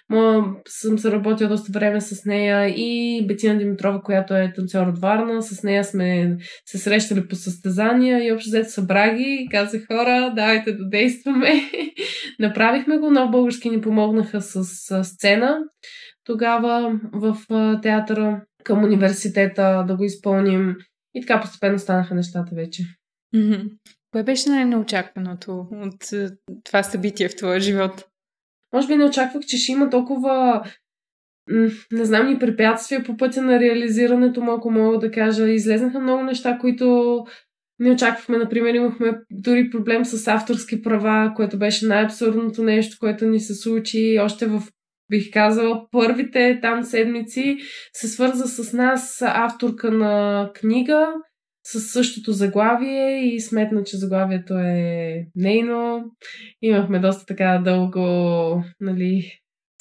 моя, 0.09 0.43
съм 0.67 0.99
се 0.99 1.11
работила 1.11 1.49
доста 1.49 1.71
време 1.71 2.01
с 2.01 2.25
нея 2.25 2.67
и 2.67 3.21
Бетина 3.27 3.57
Димитрова, 3.57 4.01
която 4.01 4.35
е 4.35 4.53
танцор 4.55 4.87
от 4.87 4.99
Варна, 4.99 5.41
с 5.41 5.63
нея 5.63 5.83
сме 5.83 6.37
се 6.65 6.77
срещали 6.77 7.27
по 7.27 7.35
състезания 7.35 8.27
и 8.27 8.31
общо 8.31 8.49
взето 8.49 8.71
събраги 8.71 9.47
казах 9.51 9.81
хора, 9.87 10.33
давайте 10.35 10.71
да 10.71 10.89
действаме. 10.89 11.14
Направихме 12.39 12.97
го, 12.97 13.11
но 13.11 13.29
български 13.31 13.69
ни 13.69 13.81
помогнаха 13.81 14.41
с, 14.41 14.63
с 14.63 15.03
сцена 15.03 15.57
тогава 16.23 16.99
в 17.13 17.37
театъра 17.81 18.41
към 18.63 18.83
университета 18.83 19.85
да 19.87 19.95
го 19.95 20.03
изпълним 20.03 20.75
и 21.13 21.21
така 21.21 21.41
постепенно 21.41 21.79
станаха 21.79 22.15
нещата 22.15 22.55
вече. 22.55 22.83
Mm-hmm. 23.35 23.71
Кое 24.11 24.23
беше 24.23 24.49
най-неочакваното 24.49 25.67
от 25.71 26.09
това 26.63 26.83
събитие 26.83 27.29
в 27.29 27.35
твоя 27.35 27.59
живот? 27.59 28.05
Може 28.73 28.87
би 28.87 28.95
не 28.95 29.05
очаквах, 29.05 29.45
че 29.45 29.57
ще 29.57 29.71
има 29.71 29.89
толкова 29.89 30.63
не 31.91 32.05
знам, 32.05 32.27
ни 32.27 32.39
препятствия 32.39 33.03
по 33.03 33.17
пътя 33.17 33.41
на 33.41 33.59
реализирането 33.59 34.41
му, 34.41 34.51
ако 34.51 34.71
мога 34.71 34.99
да 34.99 35.11
кажа. 35.11 35.49
Излезнаха 35.49 35.99
много 35.99 36.23
неща, 36.23 36.57
които 36.57 37.25
не 37.79 37.91
очаквахме. 37.91 38.37
Например, 38.37 38.73
имахме 38.73 39.13
дори 39.31 39.69
проблем 39.69 40.05
с 40.05 40.27
авторски 40.27 40.81
права, 40.81 41.33
което 41.35 41.59
беше 41.59 41.85
най-абсурдното 41.85 42.63
нещо, 42.63 42.97
което 42.99 43.25
ни 43.25 43.39
се 43.39 43.55
случи 43.55 44.19
още 44.21 44.45
в 44.45 44.63
бих 45.09 45.31
казала, 45.33 45.87
първите 45.91 46.59
там 46.61 46.83
седмици 46.83 47.57
се 47.93 48.07
свърза 48.07 48.47
с 48.47 48.73
нас 48.73 49.21
авторка 49.21 49.91
на 49.91 50.49
книга 50.55 51.07
с 51.63 51.79
същото 51.79 52.31
заглавие 52.31 53.19
и 53.19 53.41
сметна, 53.41 53.83
че 53.83 53.97
заглавието 53.97 54.53
е 54.53 55.25
нейно. 55.35 56.03
Имахме 56.61 56.99
доста 56.99 57.25
така 57.25 57.61
дълго, 57.65 58.63
нали, 58.79 59.31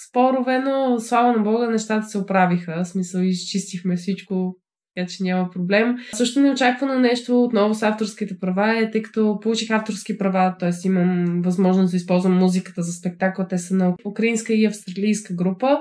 спорове, 0.09 0.59
но 0.59 1.01
слава 1.01 1.33
на 1.33 1.43
Бога, 1.43 1.71
нещата 1.71 2.07
се 2.07 2.19
оправиха. 2.19 2.85
В 2.85 2.89
смисъл, 2.89 3.21
изчистихме 3.21 3.97
всичко 3.97 4.57
така 4.97 5.09
че 5.09 5.23
няма 5.23 5.51
проблем. 5.51 5.97
Също 6.13 6.41
неочаквано 6.41 6.99
нещо 6.99 7.43
отново 7.43 7.75
с 7.75 7.83
авторските 7.83 8.39
права 8.39 8.79
е, 8.79 8.91
тъй 8.91 9.03
като 9.03 9.41
получих 9.43 9.71
авторски 9.71 10.19
права, 10.19 10.57
т.е. 10.61 10.71
имам 10.85 11.43
възможност 11.45 11.91
да 11.91 11.97
използвам 11.97 12.39
музиката 12.39 12.83
за 12.83 12.93
спектакъл. 12.93 13.47
Те 13.49 13.59
са 13.59 13.75
на 13.75 13.95
украинска 14.07 14.55
и 14.55 14.67
австралийска 14.67 15.35
група 15.35 15.79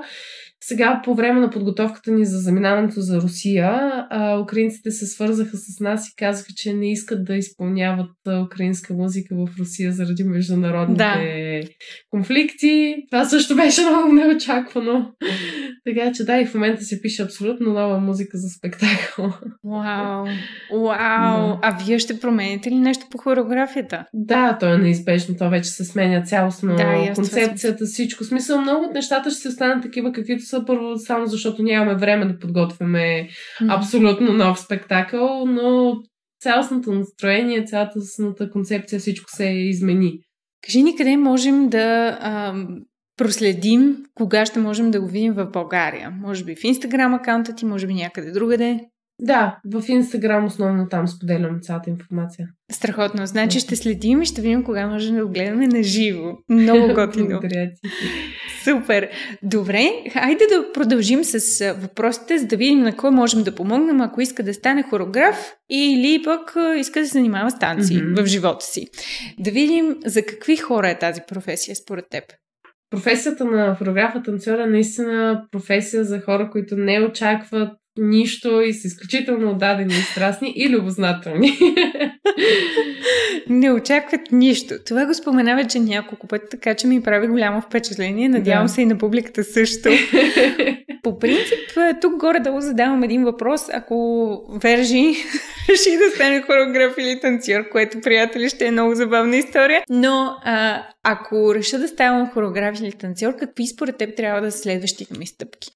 сега, 0.66 1.00
по 1.04 1.14
време 1.14 1.40
на 1.40 1.50
подготовката 1.50 2.10
ни 2.10 2.24
за 2.24 2.38
заминаването 2.38 3.00
за 3.00 3.20
Русия, 3.20 3.92
украинците 4.42 4.90
се 4.90 5.06
свързаха 5.06 5.56
с 5.56 5.80
нас 5.80 6.08
и 6.08 6.16
казаха, 6.16 6.52
че 6.56 6.72
не 6.72 6.92
искат 6.92 7.24
да 7.24 7.36
изпълняват 7.36 8.10
украинска 8.44 8.94
музика 8.94 9.34
в 9.34 9.48
Русия 9.58 9.92
заради 9.92 10.24
международните 10.24 10.98
да. 10.98 11.68
конфликти. 12.10 12.96
Това 13.10 13.24
също 13.24 13.56
беше 13.56 13.82
много 13.82 14.12
неочаквано. 14.12 15.12
така 15.84 16.12
че 16.12 16.24
да, 16.24 16.40
и 16.40 16.46
в 16.46 16.54
момента 16.54 16.84
се 16.84 17.02
пише 17.02 17.22
абсолютно 17.22 17.72
нова 17.72 18.00
музика 18.00 18.38
за 18.38 18.48
спектакъл. 18.48 19.32
Вау! 19.64 20.24
Вау! 20.72 21.48
Да. 21.48 21.58
А 21.62 21.78
вие 21.84 21.98
ще 21.98 22.20
промените 22.20 22.70
ли 22.70 22.78
нещо 22.78 23.06
по 23.10 23.18
хореографията? 23.18 24.04
Да, 24.14 24.56
то 24.60 24.74
е 24.74 24.78
неизбежно. 24.78 25.36
То 25.36 25.50
вече 25.50 25.70
се 25.70 25.84
сменя 25.84 26.22
цялостно 26.22 26.76
да, 26.76 27.12
концепцията, 27.14 27.84
всичко. 27.84 28.24
Смисъл, 28.24 28.60
много 28.60 28.84
от 28.84 28.94
нещата 28.94 29.30
ще 29.30 29.40
се 29.40 29.48
останат 29.48 29.82
такива, 29.82 30.12
каквито 30.12 30.44
са 30.44 30.53
първо 30.64 30.98
само 30.98 31.26
защото 31.26 31.62
нямаме 31.62 31.94
време 31.94 32.24
да 32.26 32.38
подготвяме 32.38 33.28
абсолютно 33.68 34.32
нов 34.32 34.60
спектакъл, 34.60 35.46
но 35.46 35.96
цялостното 36.40 36.92
настроение, 36.92 37.64
цялата 37.64 38.00
концепция, 38.52 38.98
всичко 38.98 39.30
се 39.30 39.44
измени. 39.44 40.18
Кажи 40.66 40.82
ни 40.82 40.96
къде 40.96 41.16
можем 41.16 41.68
да 41.68 42.18
а, 42.20 42.54
проследим 43.16 43.96
кога 44.14 44.46
ще 44.46 44.60
можем 44.60 44.90
да 44.90 45.00
го 45.00 45.06
видим 45.06 45.32
в 45.32 45.46
България. 45.46 46.10
Може 46.10 46.44
би 46.44 46.56
в 46.56 46.64
Инстаграм 46.64 47.14
акаунта 47.14 47.54
ти, 47.54 47.64
може 47.64 47.86
би 47.86 47.94
някъде 47.94 48.30
другаде. 48.30 48.80
Да, 49.20 49.58
в 49.72 49.84
Инстаграм 49.88 50.44
основно 50.44 50.88
там 50.88 51.08
споделям 51.08 51.60
цялата 51.60 51.90
информация. 51.90 52.48
Страхотно. 52.72 53.26
Значи 53.26 53.60
ще 53.60 53.76
следим 53.76 54.22
и 54.22 54.26
ще 54.26 54.42
видим 54.42 54.64
кога 54.64 54.86
можем 54.86 55.16
да 55.16 55.26
го 55.26 55.32
гледаме 55.32 55.66
на 55.66 55.82
живо. 55.82 56.32
Много 56.48 56.88
готино. 56.94 57.26
Благодаря 57.28 57.70
ти. 57.70 57.90
Супер. 58.64 59.08
Добре, 59.42 59.90
хайде 60.12 60.44
да 60.46 60.72
продължим 60.72 61.24
с 61.24 61.74
въпросите, 61.78 62.38
за 62.38 62.46
да 62.46 62.56
видим 62.56 62.80
на 62.80 62.96
кой 62.96 63.10
можем 63.10 63.42
да 63.42 63.54
помогнем, 63.54 64.00
ако 64.00 64.20
иска 64.20 64.42
да 64.42 64.54
стане 64.54 64.82
хореограф 64.82 65.52
или 65.70 66.22
пък 66.24 66.56
иска 66.76 67.00
да 67.00 67.06
се 67.06 67.12
занимава 67.12 67.50
с 67.50 67.58
танци 67.58 67.94
mm-hmm. 67.94 68.22
в 68.22 68.26
живота 68.26 68.64
си. 68.64 68.86
Да 69.38 69.50
видим 69.50 69.96
за 70.06 70.22
какви 70.22 70.56
хора 70.56 70.90
е 70.90 70.98
тази 70.98 71.20
професия 71.28 71.76
според 71.76 72.04
теб. 72.10 72.24
Професията 72.90 73.44
на 73.44 73.76
хореографа 73.76 74.22
танцора 74.22 74.62
е 74.62 74.66
наистина 74.66 75.44
професия 75.50 76.04
за 76.04 76.20
хора, 76.20 76.50
които 76.52 76.76
не 76.76 77.00
очакват 77.00 77.72
нищо 77.98 78.60
и 78.60 78.74
са 78.74 78.88
изключително 78.88 79.50
отдадени 79.50 79.94
и 79.94 80.02
страстни 80.02 80.52
и 80.56 80.68
любознателни. 80.68 81.58
Не 83.48 83.72
очакват 83.72 84.20
нищо. 84.32 84.74
Това 84.86 85.06
го 85.06 85.14
спомена 85.14 85.56
вече 85.56 85.78
няколко 85.78 86.26
пъти, 86.26 86.44
така 86.50 86.74
че 86.74 86.86
ми 86.86 87.02
прави 87.02 87.26
голямо 87.26 87.60
впечатление. 87.60 88.28
Надявам 88.28 88.66
да. 88.66 88.72
се 88.72 88.82
и 88.82 88.86
на 88.86 88.98
публиката 88.98 89.44
също. 89.44 89.88
По 91.02 91.18
принцип, 91.18 91.58
тук 92.00 92.16
горе-долу 92.16 92.60
задавам 92.60 93.02
един 93.02 93.24
въпрос. 93.24 93.68
Ако 93.72 94.38
Вержи 94.62 95.14
реши 95.70 95.96
да 95.96 96.14
стане 96.14 96.42
хореограф 96.42 96.94
или 96.98 97.20
танцор, 97.20 97.68
което, 97.72 98.00
приятели, 98.00 98.48
ще 98.48 98.66
е 98.66 98.70
много 98.70 98.94
забавна 98.94 99.36
история. 99.36 99.82
Но 99.90 100.36
а, 100.44 100.82
ако 101.02 101.54
реша 101.54 101.78
да 101.78 101.88
ставам 101.88 102.30
хореограф 102.30 102.80
или 102.80 102.92
танцор, 102.92 103.36
какви 103.36 103.66
според 103.66 103.96
теб 103.96 104.16
трябва 104.16 104.40
да 104.40 104.52
са 104.52 104.58
следващите 104.58 105.18
ми 105.18 105.26
стъпки? 105.26 105.68